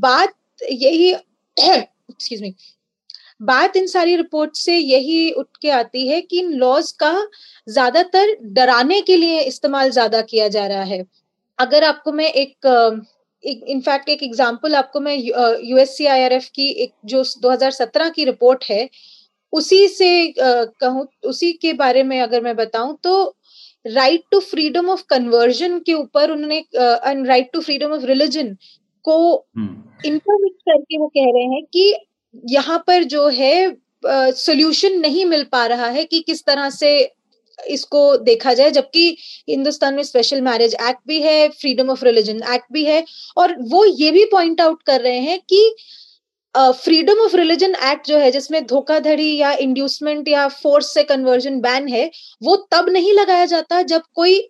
बात 0.00 0.34
यही 0.62 1.12
एक्सक्यूज 2.10 2.42
मी 2.42 2.54
बात 3.42 3.76
इन 3.76 3.86
सारी 3.86 4.16
रिपोर्ट 4.16 4.56
से 4.56 4.76
यही 4.76 5.30
उठ 5.32 5.56
के 5.62 5.70
आती 5.72 6.06
है 6.08 6.20
कि 6.22 6.38
इन 6.40 6.52
लॉज 6.54 6.90
का 7.02 7.12
ज़्यादातर 7.66 8.36
डराने 8.54 9.00
के 9.02 9.16
लिए 9.16 9.40
इस्तेमाल 9.42 9.90
ज़्यादा 9.90 10.20
किया 10.22 10.48
जा 10.48 10.66
रहा 10.66 10.82
है। 10.84 11.04
अगर 11.58 11.84
आपको 11.84 12.12
मैं 12.12 12.28
एक 12.34 12.66
इनफैक्ट 13.44 14.08
एक 14.08 14.22
एग्जांपल 14.22 14.74
आपको 14.74 15.00
मैं 15.00 15.16
यूएससीआईआरएफ 15.16 16.48
की 16.54 16.68
एक 16.84 16.92
जो 17.06 17.22
2017 17.42 18.10
की 18.10 18.24
रिपोर्ट 18.24 18.64
है, 18.70 18.88
उसी 19.52 19.86
से 19.88 20.34
कहूँ, 20.38 21.06
उसी 21.24 21.52
के 21.52 21.72
बारे 21.74 22.02
में 22.02 22.20
अगर 22.20 22.42
मैं 22.42 22.54
बताऊँ 22.56 22.96
तो 23.04 23.36
right 23.84 24.24
to 24.30 24.40
freedom 24.40 24.88
of 24.90 25.04
conversion 25.10 25.78
के 25.80 25.92
ऊपर 25.94 26.30
उन्होंने 26.30 26.64
right 27.26 27.50
to 27.52 27.60
freedom 27.60 27.92
of 27.92 28.04
religion 28.06 28.56
को 29.04 29.18
इंटरमिक्स 29.56 30.62
हम्म। 30.68 30.72
करके 30.72 30.98
वो 30.98 31.06
कह 31.08 31.30
रहे 31.34 31.44
हैं 31.46 31.62
कि 31.66 31.94
यहाँ 32.48 32.78
पर 32.86 33.04
जो 33.04 33.28
है 33.28 33.76
सोल्यूशन 34.04 34.88
uh, 34.88 35.00
नहीं 35.00 35.24
मिल 35.24 35.44
पा 35.44 35.64
रहा 35.66 35.86
है 35.88 36.04
कि 36.04 36.20
किस 36.20 36.44
तरह 36.44 36.70
से 36.70 36.92
इसको 37.58 38.16
देखा 38.18 38.52
जाए 38.54 38.70
जबकि 38.70 39.16
हिंदुस्तान 39.48 39.94
में 39.94 40.02
स्पेशल 40.02 40.40
मैरिज 40.40 40.74
एक्ट 40.80 41.00
भी 41.06 41.20
है 41.22 41.48
फ्रीडम 41.50 41.90
ऑफ़ 41.90 42.04
रिलीजन 42.04 42.42
एक्ट 42.54 42.72
भी 42.72 42.84
है 42.84 43.04
और 43.36 43.56
वो 43.70 43.84
ये 43.84 44.10
भी 44.10 44.24
पॉइंट 44.24 44.60
आउट 44.60 44.82
कर 44.82 45.00
रहे 45.00 45.18
हैं 45.20 45.38
कि 45.44 45.74
फ्रीडम 46.54 47.20
ऑफ़ 47.20 47.36
रिलीजन 47.36 47.74
एक्ट 47.84 48.06
जो 48.06 48.18
है 48.18 48.30
जिसमें 48.30 48.64
धोखाधड़ी 48.66 49.34
या 49.36 49.52
इंड्यूसमेंट 49.60 50.28
या 50.28 50.46
फोर्स 50.54 50.92
से 50.94 51.02
कन्वर्जन 51.04 51.60
बैन 51.60 51.88
है 51.88 52.10
वो 52.42 52.56
तब 52.72 52.88
नहीं 52.88 53.12
लगाया 53.12 53.44
जाता 53.46 53.82
जब 53.84 54.02
कोई 54.14 54.40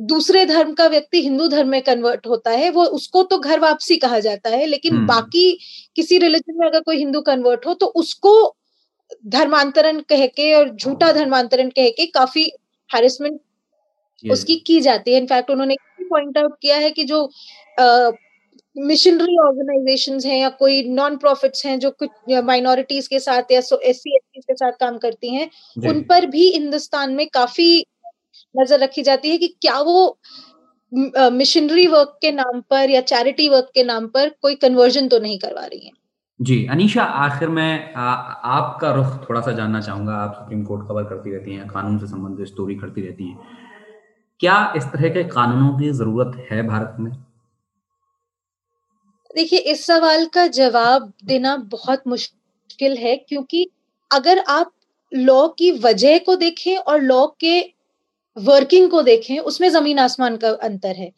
दूसरे 0.00 0.46
धर्म 0.46 0.74
का 0.74 0.86
व्यक्ति 0.86 1.22
हिंदू 1.22 1.48
धर्म 1.48 1.68
में 1.68 1.82
कन्वर्ट 1.82 2.26
होता 2.26 2.50
है 2.50 2.70
वो 2.70 2.84
उसको 2.84 3.22
तो 3.22 3.38
घर 3.38 3.60
वापसी 3.60 3.96
कहा 3.96 4.18
जाता 4.18 4.50
है 4.50 4.66
लेकिन 4.66 4.96
hmm. 4.96 5.06
बाकी 5.06 5.58
किसी 5.96 6.18
रिलीजन 6.18 6.58
में 6.58 6.66
अगर 6.66 6.80
कोई 6.80 6.96
हिंदू 6.96 7.20
कन्वर्ट 7.20 7.66
हो 7.66 7.74
तो 7.74 7.86
उसको 7.86 8.56
धर्मांतरण 9.26 10.00
कह 10.00 10.26
के 10.26 10.54
और 10.54 10.76
झूठा 10.76 11.12
धर्मांतरण 11.12 11.68
कह 11.68 11.88
के 11.88 12.06
काफ़ी 12.06 12.52
हैरेसमेंट 12.94 13.40
उसकी 14.30 14.56
की 14.56 14.80
जाती 14.80 15.12
है। 15.12 15.20
इनफैक्ट 15.20 15.50
उन्होंने 15.50 15.76
पॉइंट 16.02 16.38
आउट 16.38 16.54
किया 16.62 16.76
है 16.76 16.90
कि 16.90 17.04
जो 17.04 17.32
मिशनरी 18.76 19.38
ऑर्गेनाइजेशन 19.38 20.20
हैं 20.26 20.40
या 20.40 20.48
कोई 20.48 20.88
नॉन 20.88 21.16
प्रॉफिट्स 21.16 21.66
हैं 21.66 21.78
जो 21.78 21.90
कुछ 21.90 22.10
माइनॉरिटीज 22.30 23.08
के 23.08 23.20
साथ 23.20 23.42
या 23.52 23.58
एस 23.58 24.02
सी 24.02 24.18
के 24.18 24.54
साथ 24.54 24.72
काम 24.72 24.98
करती 24.98 25.34
हैं 25.34 25.50
उन 25.88 26.02
पर 26.02 26.26
भी 26.26 26.48
हिंदुस्तान 26.48 27.12
में 27.12 27.28
काफ़ी 27.28 27.86
नज़र 28.54 28.78
रखी 28.78 29.02
जाती 29.02 29.30
है 29.30 29.38
कि 29.38 29.48
क्या 29.60 29.78
वो 29.80 30.18
मिशनरी 31.32 31.86
वर्क 31.86 32.18
के 32.22 32.32
नाम 32.32 32.60
पर 32.70 32.90
या 32.90 33.00
चैरिटी 33.02 33.48
वर्क 33.48 33.70
के 33.74 33.84
नाम 33.84 34.06
पर 34.08 34.28
कोई 34.42 34.54
कन्वर्जन 34.56 35.08
तो 35.08 35.18
नहीं 35.18 35.38
करवा 35.38 35.64
रही 35.64 35.86
है। 35.86 35.92
जी 36.40 36.66
अनीशा 36.66 37.02
आखिर 37.02 37.48
में 37.48 37.94
आ, 37.94 38.02
आपका 38.02 38.90
रुख 38.92 39.28
थोड़ा 39.28 39.40
सा 39.40 39.52
जानना 39.52 39.80
चाहूँगा। 39.80 40.14
आप 40.14 40.34
सुप्रीम 40.34 40.64
कोर्ट 40.64 40.86
कवर 40.88 41.04
करती 41.04 41.32
रहती 41.32 41.54
हैं 41.54 41.66
कानून 41.68 41.98
से 41.98 42.06
संबंधित 42.06 42.46
स्टोरी 42.46 42.74
करती 42.74 43.02
रहती 43.02 43.28
हैं। 43.28 43.38
क्या 44.40 44.72
इस 44.76 44.84
तरह 44.84 45.08
के 45.08 45.24
कानूनों 45.30 45.78
की 45.78 45.90
ज़रूरत 45.92 46.36
है 46.50 46.62
भारत 46.66 46.96
में? 47.00 47.12
देखिए 49.34 49.58
इस 49.72 49.84
सवाल 49.86 50.24
का 50.26 50.46
जवाब 50.54 51.12
देना 51.24 51.56
बहुत 51.72 52.06
मुश्किल 52.08 52.96
है 52.98 53.16
क्योंकि 53.18 53.66
अगर 54.10 54.38
आप 54.50 54.72
लॉ 55.12 55.46
की 55.48 55.70
वजह 55.80 56.18
को 56.18 56.34
देखें 56.36 56.76
और 56.76 57.00
लॉ 57.02 57.26
के 57.40 57.60
वर्किंग 58.36 58.90
को 58.90 59.02
देखें, 59.02 59.38
उसमें 59.40 59.68
ज़मीन 59.70 59.98
आसमान 60.00 60.36
का 60.38 60.50
अंतर 60.62 60.96
है। 60.96 61.10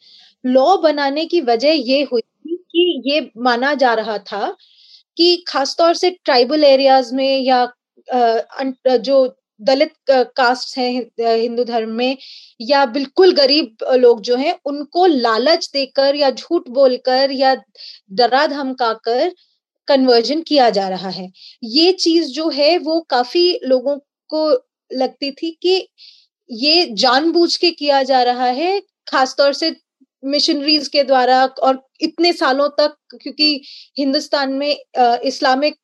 लॉ 0.43 0.77
बनाने 0.79 1.25
की 1.27 1.41
वजह 1.43 1.71
ये 1.71 2.01
हुई 2.11 2.21
कि 2.47 3.01
ये 3.07 3.29
माना 3.39 3.73
जा 3.75 3.93
रहा 3.95 4.17
था 4.23 4.55
कि 5.17 5.35
खासतौर 5.47 5.93
से 5.95 6.09
ट्राइबल 6.25 6.63
एरियाज़ 6.65 7.13
में 7.15 7.39
या 7.41 7.65
जो 8.99 9.25
दलित 9.61 9.93
कास्ट 10.37 10.77
हैं 10.77 10.91
हिंदू 11.37 11.63
धर्म 11.65 11.89
में 11.93 12.17
या 12.59 12.85
बिल्कुल 12.87 13.33
गरीब 13.35 13.85
लोग 13.95 14.21
जो 14.23 14.35
हैं, 14.37 14.55
उनको 14.65 15.05
लालच 15.07 15.69
देकर 15.73 16.15
या 16.15 16.29
झूठ 16.31 16.69
बोलकर 16.71 17.31
या 17.33 17.55
डरा 18.11 18.45
धमकाकर 18.47 19.31
कन्वर्जन 19.87 20.41
किया 20.43 20.69
जा 20.71 20.87
रहा 20.89 21.09
है। 21.11 21.29
ये 21.65 21.91
चीज़ 21.95 22.31
जो 22.33 22.49
है, 22.51 22.77
वो 22.79 22.99
काफ़ी 23.09 23.59
लोगों 23.65 23.97
को 24.29 24.49
लगती 24.91 25.31
थी 25.33 25.51
कि 25.63 25.87
ये 26.49 26.85
जानबूझ 26.93 27.55
के 27.55 27.71
किया 27.73 28.01
जा 28.03 28.21
रहा 28.23 28.45
है, 28.47 28.79
खासतौर 29.07 29.53
से 29.53 29.75
मिशनरीज 30.23 30.87
के 30.87 31.03
द्वारा 31.03 31.43
और 31.45 31.81
इतने 32.01 32.31
सालों 32.33 32.67
तक, 32.71 32.95
क्योंकि 33.13 33.61
हिंदुस्तान 33.97 34.53
में 34.53 34.75
इस्लामिक 34.99 35.77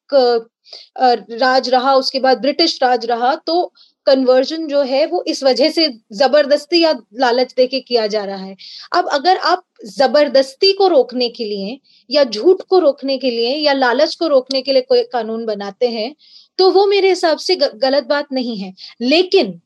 राज 1.34 1.70
रहा, 1.70 1.94
उसके 1.96 2.20
बाद 2.20 2.42
ब्रिटिश 2.42 2.78
राज 2.84 3.06
रहा 3.06 3.34
तो 3.38 3.72
कन्वर्जन 4.08 4.66
जो 4.68 4.82
है 4.84 5.06
वो 5.08 5.24
इस 5.28 5.44
वजह 5.44 5.70
से 5.72 5.88
ज़बरदस्ती 6.14 6.82
या 6.82 6.92
लालच 7.20 7.54
दे 7.58 7.66
के 7.68 7.80
किया 7.82 8.06
जा 8.08 8.24
रहा 8.26 8.38
है। 8.38 8.56
अब 8.94 9.10
अगर 9.10 9.38
आप 9.40 9.64
ज़बरदस्ती 9.88 10.72
को 10.74 10.88
रोकने 10.88 11.28
के 11.30 11.46
लिए 11.46 11.80
या 12.10 12.24
झूठ 12.26 12.62
को 12.70 12.80
रोकने 12.80 13.18
के 13.18 13.30
लिए 13.32 13.56
या 13.58 13.74
लालच 13.74 14.16
को 14.16 14.28
रोकने 14.28 14.62
के 14.62 14.74
लिए 14.74 14.82
कोई 14.84 15.04
कानून 15.14 15.46
बनाते 15.46 15.88
हैं 15.90 16.14
तो 16.60 16.70
वो 16.72 16.86
मेरे 16.88 17.10
हिसाब 17.10 17.38
से 17.40 17.56
गलत 17.56 18.04
बात 18.06 18.28
नहीं 18.34 18.58
है। 18.58 18.74
लेकिन 19.02 19.60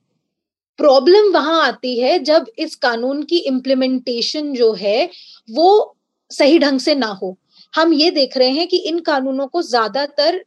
प्रॉब्लम 0.80 1.32
वहाँ 1.34 1.62
आती 1.64 2.00
है 2.00 2.18
जब 2.22 2.46
इस 2.60 2.76
कानून 2.78 3.24
की 3.24 3.38
इम्प्लीमेंटेशन 3.48 4.54
जो 4.54 4.72
है, 4.74 5.10
वो 5.50 5.96
सही 6.32 6.60
ढंग 6.60 6.80
से 6.80 6.96
ना 6.96 7.08
हो। 7.22 7.36
हम 7.74 7.94
ये 7.94 8.10
देख 8.12 8.38
रहे 8.38 8.50
हैं 8.52 8.68
कि 8.68 8.78
इन 8.80 9.00
कानूनों 9.02 9.48
को 9.48 9.62
ज़्यादातर 9.64 10.44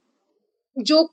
जो 0.76 1.08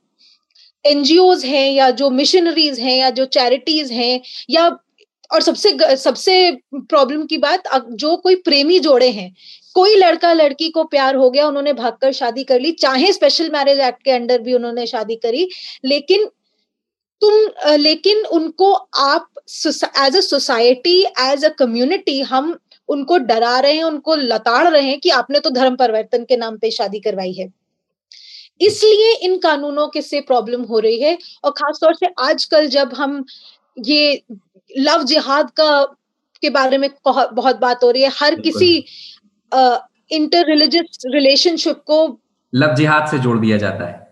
एनजीओ 0.86 1.34
हैं 1.38 1.72
या 1.72 1.90
जो 1.92 2.10
मिशनरीज 2.12 2.80
हैं 2.80 2.98
या 2.98 3.10
जो 3.12 3.26
चैरिटीज 3.28 3.92
हैं 3.92 4.22
या, 4.50 4.68
और 5.32 5.42
सबसे 5.42 5.96
सबसे 5.98 6.52
प्रॉब्लम 6.74 7.26
की 7.26 7.38
बात 7.40 7.64
जो 7.94 8.16
कोई 8.18 8.36
प्रेमी 8.42 8.80
जोड़े 8.80 9.10
हैं, 9.10 9.34
कोई 9.76 9.96
लड़का 9.96 10.32
लड़की 10.34 10.70
को 10.70 10.84
प्यार 10.86 11.16
हो 11.16 11.30
गया, 11.30 11.48
उन्होंने 11.48 11.74
भागकर 11.74 12.12
शादी 12.14 12.44
कर 12.44 12.60
ली, 12.62 12.72
चाहे 12.74 13.12
स्पेशल 13.14 13.50
मैरिज 13.52 13.80
एक्ट 13.80 14.04
के 14.04 14.12
अंडर 14.12 14.42
भी 14.42 14.54
उन्होंने 14.54 14.86
शादी 14.88 15.16
करी, 15.18 15.48
लेकिन 15.86 16.28
तुम 17.22 17.76
लेकिन 17.78 18.26
उनको 18.34 18.72
आप 18.74 19.28
as 19.48 20.16
a 20.18 20.20
society 20.22 21.02
as 21.22 21.46
a 21.46 21.50
community 21.60 22.22
हम 22.24 22.58
उनको 22.90 23.18
डरा 23.20 23.60
रहे 23.60 23.74
हैं 23.74 23.84
उनको 23.84 24.16
लताड़ 24.16 24.68
रहे 24.68 24.82
हैं 24.82 25.00
कि 25.00 25.10
आपने 25.12 25.40
तो 25.40 25.50
धर्म 25.50 25.76
परिवर्तन 25.76 26.24
के 26.24 26.38
नाम 26.38 26.58
पे 26.58 26.72
शादी 26.72 27.00
करवाई 27.00 27.32
है। 27.34 27.48
इसलिए 28.62 29.14
इन 29.24 29.38
कानूनों 29.38 29.88
के 29.88 30.02
से 30.02 30.22
प्रॉब्लम 30.22 30.62
हो 30.64 30.80
रही 30.80 31.00
है 31.00 31.18
और 31.44 31.52
खासतौर 31.52 31.96
से 31.96 32.08
आजकल 32.20 32.68
जब 32.68 32.94
हम 32.94 33.24
ये 33.78 34.22
लव 34.72 35.04
जिहाद 35.04 35.50
का 35.52 35.84
के 36.44 36.50
बारे 36.50 36.78
में 36.78 36.90
बहुत 37.06 37.56
बात 37.58 37.84
हो 37.84 37.92
रही 37.92 38.04
है 38.04 38.12
हर 38.14 38.40
किसी 38.42 38.76
इंटर 39.52 40.46
रिलीजियस 40.46 41.02
रिलेशनशिप 41.06 41.84
को 41.88 41.98
लव 42.54 42.76
जिहाद 42.76 43.08
से 43.12 43.20
जोड़ 43.20 43.38
दिया 43.40 43.58
जाता 43.58 43.88
है। 43.88 44.05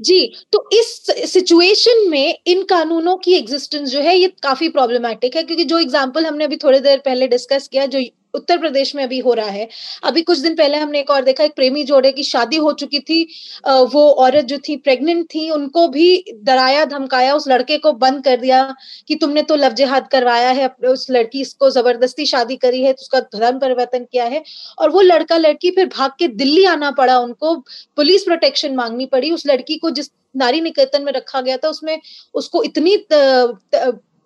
जी 0.00 0.26
तो 0.52 0.64
इस 0.72 0.86
सिचुएशन 1.32 2.08
में 2.10 2.38
इन 2.46 2.62
कानूनों 2.64 3.16
की 3.16 3.32
एग्जिस्टेंस 3.34 3.88
जो 3.90 4.00
है, 4.00 4.16
ये 4.16 4.28
काफ़ी 4.42 4.68
प्रॉब्लमेटिक 4.68 5.36
है, 5.36 5.42
क्योंकि 5.42 5.64
जो 5.64 5.78
एग्जांपल 5.78 6.26
हमने 6.26 6.44
अभी 6.44 6.56
थोड़ी 6.56 6.78
देर 6.80 6.98
पहले 7.04 7.28
डिस्कस 7.28 7.68
किया, 7.68 7.86
जो 7.86 7.98
उत्तर 8.34 8.58
प्रदेश 8.58 8.94
में 8.94 9.02
अभी 9.04 9.18
हो 9.20 9.34
रहा 9.34 9.50
है। 9.50 9.68
अभी 10.04 10.22
कुछ 10.22 10.38
दिन 10.38 10.54
पहले 10.56 10.76
हमने 10.78 11.00
एक 11.00 11.10
और 11.10 11.22
देखा, 11.24 11.44
एक 11.44 11.54
प्रेमी 11.56 11.84
जोड़े 11.84 12.12
की 12.12 12.22
शादी 12.24 12.56
हो 12.58 12.72
चुकी 12.74 13.00
थी। 13.00 13.22
वो 13.66 14.08
औरत 14.20 14.44
जो 14.44 14.58
थी 14.58 14.76
प्रेग्नेंट 14.78 15.24
थी, 15.26 15.48
उनको 15.50 15.86
भी 15.88 16.24
डराया, 16.44 16.84
धमकाया, 16.86 17.34
उस 17.34 17.48
लड़के 17.48 17.78
को 17.78 17.92
बंद 17.94 18.24
कर 18.24 18.36
दिया 18.40 18.62
कि 19.08 19.14
तुमने 19.16 19.42
तो 19.42 19.56
लव 19.56 19.72
जिहाद 19.74 20.08
करवाया 20.08 20.50
है 20.50 20.68
उस 20.88 21.06
लड़की, 21.10 21.40
इसको 21.40 21.70
ज़बरदस्ती 21.70 22.26
शादी 22.26 22.56
करी 22.58 22.82
है 22.82 22.92
तो 22.92 23.02
उसका 23.02 23.20
धर्म 23.36 23.58
परिवर्तन 23.58 24.04
किया 24.04 24.24
है। 24.26 24.42
और 24.78 24.90
वो 24.90 25.00
लड़का 25.02 25.36
लड़की 25.38 25.70
फिर 25.70 25.86
भाग 25.88 26.10
के 26.18 26.28
दिल्ली 26.30 26.64
आना 26.66 26.90
पड़ा 26.92 27.18
उनको, 27.20 27.54
पुलिस 27.96 28.24
प्रोटेक्शन 28.24 28.74
मांगनी 28.76 29.06
पड़ी। 29.08 29.30
उस 29.30 29.46
लड़की 29.46 29.76
को 29.76 29.90
जिस 29.92 30.10
नारी 30.36 30.60
निकेतन 30.60 31.02
में 31.02 31.12
रखा 31.12 31.40
गया 31.40 31.56
था, 31.56 31.68
उसमें 31.68 32.00
उसको 32.34 32.62
इतनी 32.64 32.96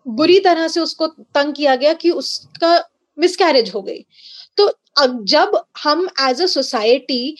बुरी 0.06 0.38
तरह 0.40 0.68
से 0.68 0.80
उसको 0.80 1.06
तंग 1.06 1.54
किया 1.54 1.74
गया 1.76 1.92
कि 1.94 2.10
उसका 2.12 2.76
मिसकैरेज 3.18 3.70
हो 3.74 3.82
गई। 3.82 4.04
तो 4.58 4.72
जब 5.24 5.60
हम 5.82 6.08
एज 6.20 6.42
अ 6.42 6.46
सोसाइटी 6.48 7.36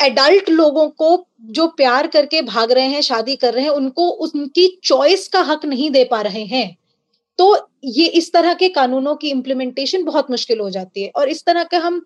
एडल्ट 0.00 0.48
लोगों 0.50 0.88
को 0.90 1.26
जो 1.50 1.66
प्यार 1.76 2.06
करके 2.08 2.42
भाग 2.44 2.72
रहे 2.72 2.86
हैं 2.88 3.00
शादी 3.02 3.36
कर 3.36 3.54
रहे 3.54 3.64
हैं 3.64 3.70
उनको 3.72 4.08
उनकी 4.26 4.66
चॉइस 4.84 5.26
का 5.28 5.40
हक 5.42 5.64
नहीं 5.64 5.90
दे 5.90 6.04
पा 6.04 6.20
रहे 6.22 6.44
हैं 6.46 6.76
तो 7.38 7.56
ये 7.86 8.06
इस 8.14 8.32
तरह 8.32 8.54
के 8.54 8.68
कानूनों 8.70 9.14
की 9.16 9.30
इम्प्लीमेंटेशन 9.30 10.02
बहुत 10.04 10.30
मुश्किल 10.30 10.60
हो 10.60 10.70
जाती 10.70 11.02
है। 11.02 11.10
और 11.16 11.28
इस 11.28 11.44
तरह 11.44 11.64
का 11.64 11.78
हम 11.78 12.00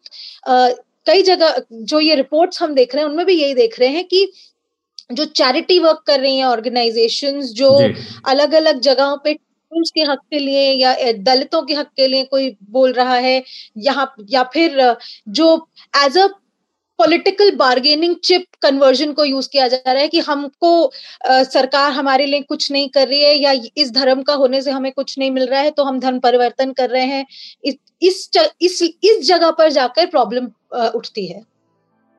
आ, 0.47 0.69
कई 1.07 1.23
जगह 1.23 1.63
जो 1.73 2.01
ये 2.01 2.15
रिपोर्ट्स 2.15 2.63
हम 2.63 2.75
देख 2.75 2.95
रहे 2.95 3.05
हैं 3.05 3.11
उनमें 3.11 3.27
भी 3.27 3.35
यही 3.35 3.55
देख 3.55 3.79
रहे 3.81 3.89
हैं 3.89 4.05
कि 4.05 4.27
जो 5.13 5.25
चैरिटी 5.25 5.79
वर्क 5.79 6.03
कर 6.07 6.21
रही 6.21 6.37
हैं 6.37 6.45
ऑर्गेनाइजेशंस 6.47 7.51
जो 7.55 7.71
अलग 8.27 8.55
अलग 8.55 8.81
जगहों 8.83 9.17
पे 9.25 9.35
के 9.95 10.01
हक 10.01 10.19
के 10.31 10.39
लिए 10.39 10.73
या 10.73 11.13
दलितों 11.13 11.63
के 11.63 11.75
हक 11.75 11.87
के 11.97 12.07
लिए 12.07 12.25
कोई 12.25 12.57
बोल 12.71 12.93
रहा 12.93 13.15
है 13.15 13.43
यहाँ 13.79 14.15
या 14.31 14.43
फिर 14.43 14.97
जो 15.29 15.69
as 16.05 16.19
a 16.19 16.27
political 16.99 17.57
bargaining 17.57 18.17
chip 18.17 18.45
conversion 18.63 19.13
को 19.13 19.25
यूज़ 19.25 19.49
किया 19.53 19.69
जा 19.69 19.93
रहा 19.93 20.03
है 20.03 20.09
कि 20.09 20.21
हमको 20.21 20.87
आ, 20.87 21.43
सरकार 21.43 21.93
हमारे 21.93 22.27
लिए 22.27 22.41
कुछ 22.41 22.73
नहीं 22.73 22.89
कर 22.89 23.09
रही 23.09 23.23
है 23.23 23.35
या 23.35 23.53
इस 23.77 23.93
धर्म 23.93 24.23
का 24.23 24.35
होने 24.35 24.63
से 24.63 24.71
हमें 24.71 24.93
कुछ 24.93 25.19
नहीं 25.19 25.31
मिल 25.31 25.47
रहा 25.47 25.61
है 25.61 25.71
तो 25.71 25.85
हम 25.85 26.01
धर्म 26.01 26.19
परिवर्तन 26.19 26.73
कर 26.73 26.91
रहे 26.91 27.05
हैं। 27.05 27.27
इस 27.65 27.77
इस 28.03 28.31
इस, 28.63 28.83
इस 28.83 29.27
जगह 29.29 29.51
पर 29.51 29.71
जाकर 29.71 30.07
प्रॉब्लम 30.07 30.47
उठती 30.95 31.27
है। 31.27 31.43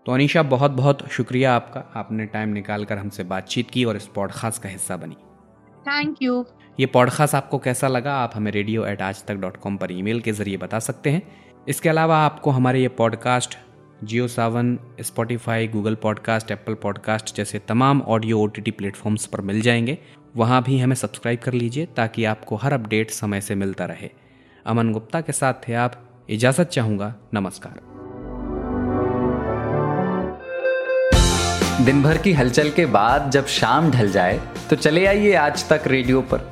तो 0.06 0.12
अनिशा 0.12 0.44
बहुत 0.44 0.72
बहुत 0.72 1.08
शुक्रिया 1.12 1.54
आपका। 1.54 1.80
आपने 1.96 2.26
टाइम 2.26 2.50
निकाल 2.50 2.86
कर 2.86 2.98
हमसे 2.98 3.24
बातचीत 3.24 3.70
की 3.72 3.86
और 3.86 3.98
इस 3.98 4.08
पॉडकास्ट 4.16 4.62
का 4.64 4.70
हिस्सा 4.70 4.98
बनी। 4.98 5.16
थैंक 5.88 6.18
यू 6.22 6.46
ये 6.80 6.86
पॉडकास्ट 6.86 7.36
आपको 7.36 7.58
कैसा 7.58 7.88
लगा? 7.88 8.14
आप 8.16 8.32
हमें 8.36 8.52
रेडियो 8.52 8.86
एट 8.86 9.02
आज 9.02 9.24
तक 9.24 9.36
डॉट 9.36 9.58
कॉम 9.58 9.78
पर 9.78 9.92
ईमेल 9.92 10.20
के 10.22 10.32
ज़रिए 10.32 10.58
बता 10.58 10.80
सकते 10.80 11.10
हैं। 11.10 11.22
इसके 11.68 11.90
अलावा 11.90 12.18
आपको 12.18 12.52
हमारे 12.52 12.80
ये 12.80 12.88
podcast 12.88 13.58
Jio 14.04 14.28
Saavn 14.28 14.78
Spotify 15.02 15.68
Google 15.68 15.96
podcast 15.96 16.52
Apple 16.52 16.74
podcast 16.74 17.36
जैसे 17.36 17.60
तमाम 17.60 18.02
ऑडियो 18.02 18.40
ओ 18.40 18.48
टी 18.48 18.72
प्लेटफॉर्म्स 18.72 19.26
पर 19.26 19.42
मिल 19.42 19.62
जाएँगे। 19.62 19.98
वहाँ 20.36 20.64
भी 20.64 20.80
हमें 20.80 20.96
सब्सक्राइब 20.96 21.40
कर 21.40 21.54
लीजिए 21.54 21.86
ताकि 21.86 22.26
आपको 22.26 22.56
हर 22.56 22.74
अपडेट 22.74 23.12
समय 23.12 23.42
से 23.42 23.56
मिलता 23.56 23.86
रहे। 23.86 24.10
अमन 24.66 24.92
गुप्ता 24.92 25.22
के 25.22 25.32
साथ 25.32 25.54
थे 25.68 25.74
आप। 25.74 26.02
इजाज़त 26.30 26.68
चाहूँगा। 26.68 27.16
नमस्कार। 27.34 27.80
दिन 31.86 32.04
भर 32.04 32.18
की 32.18 32.34
हलचल 32.34 32.70
के 32.72 32.86
बाद 32.86 33.32
जब 33.32 33.46
शाम 33.46 33.92
ढल 33.92 34.12
जाए 34.12 34.40
तो 34.70 34.76
चले 34.76 35.06
आइए 35.06 35.34
आज 35.36 35.70
तक 35.70 35.84
रेडियो 35.88 36.22
पर। 36.22 36.52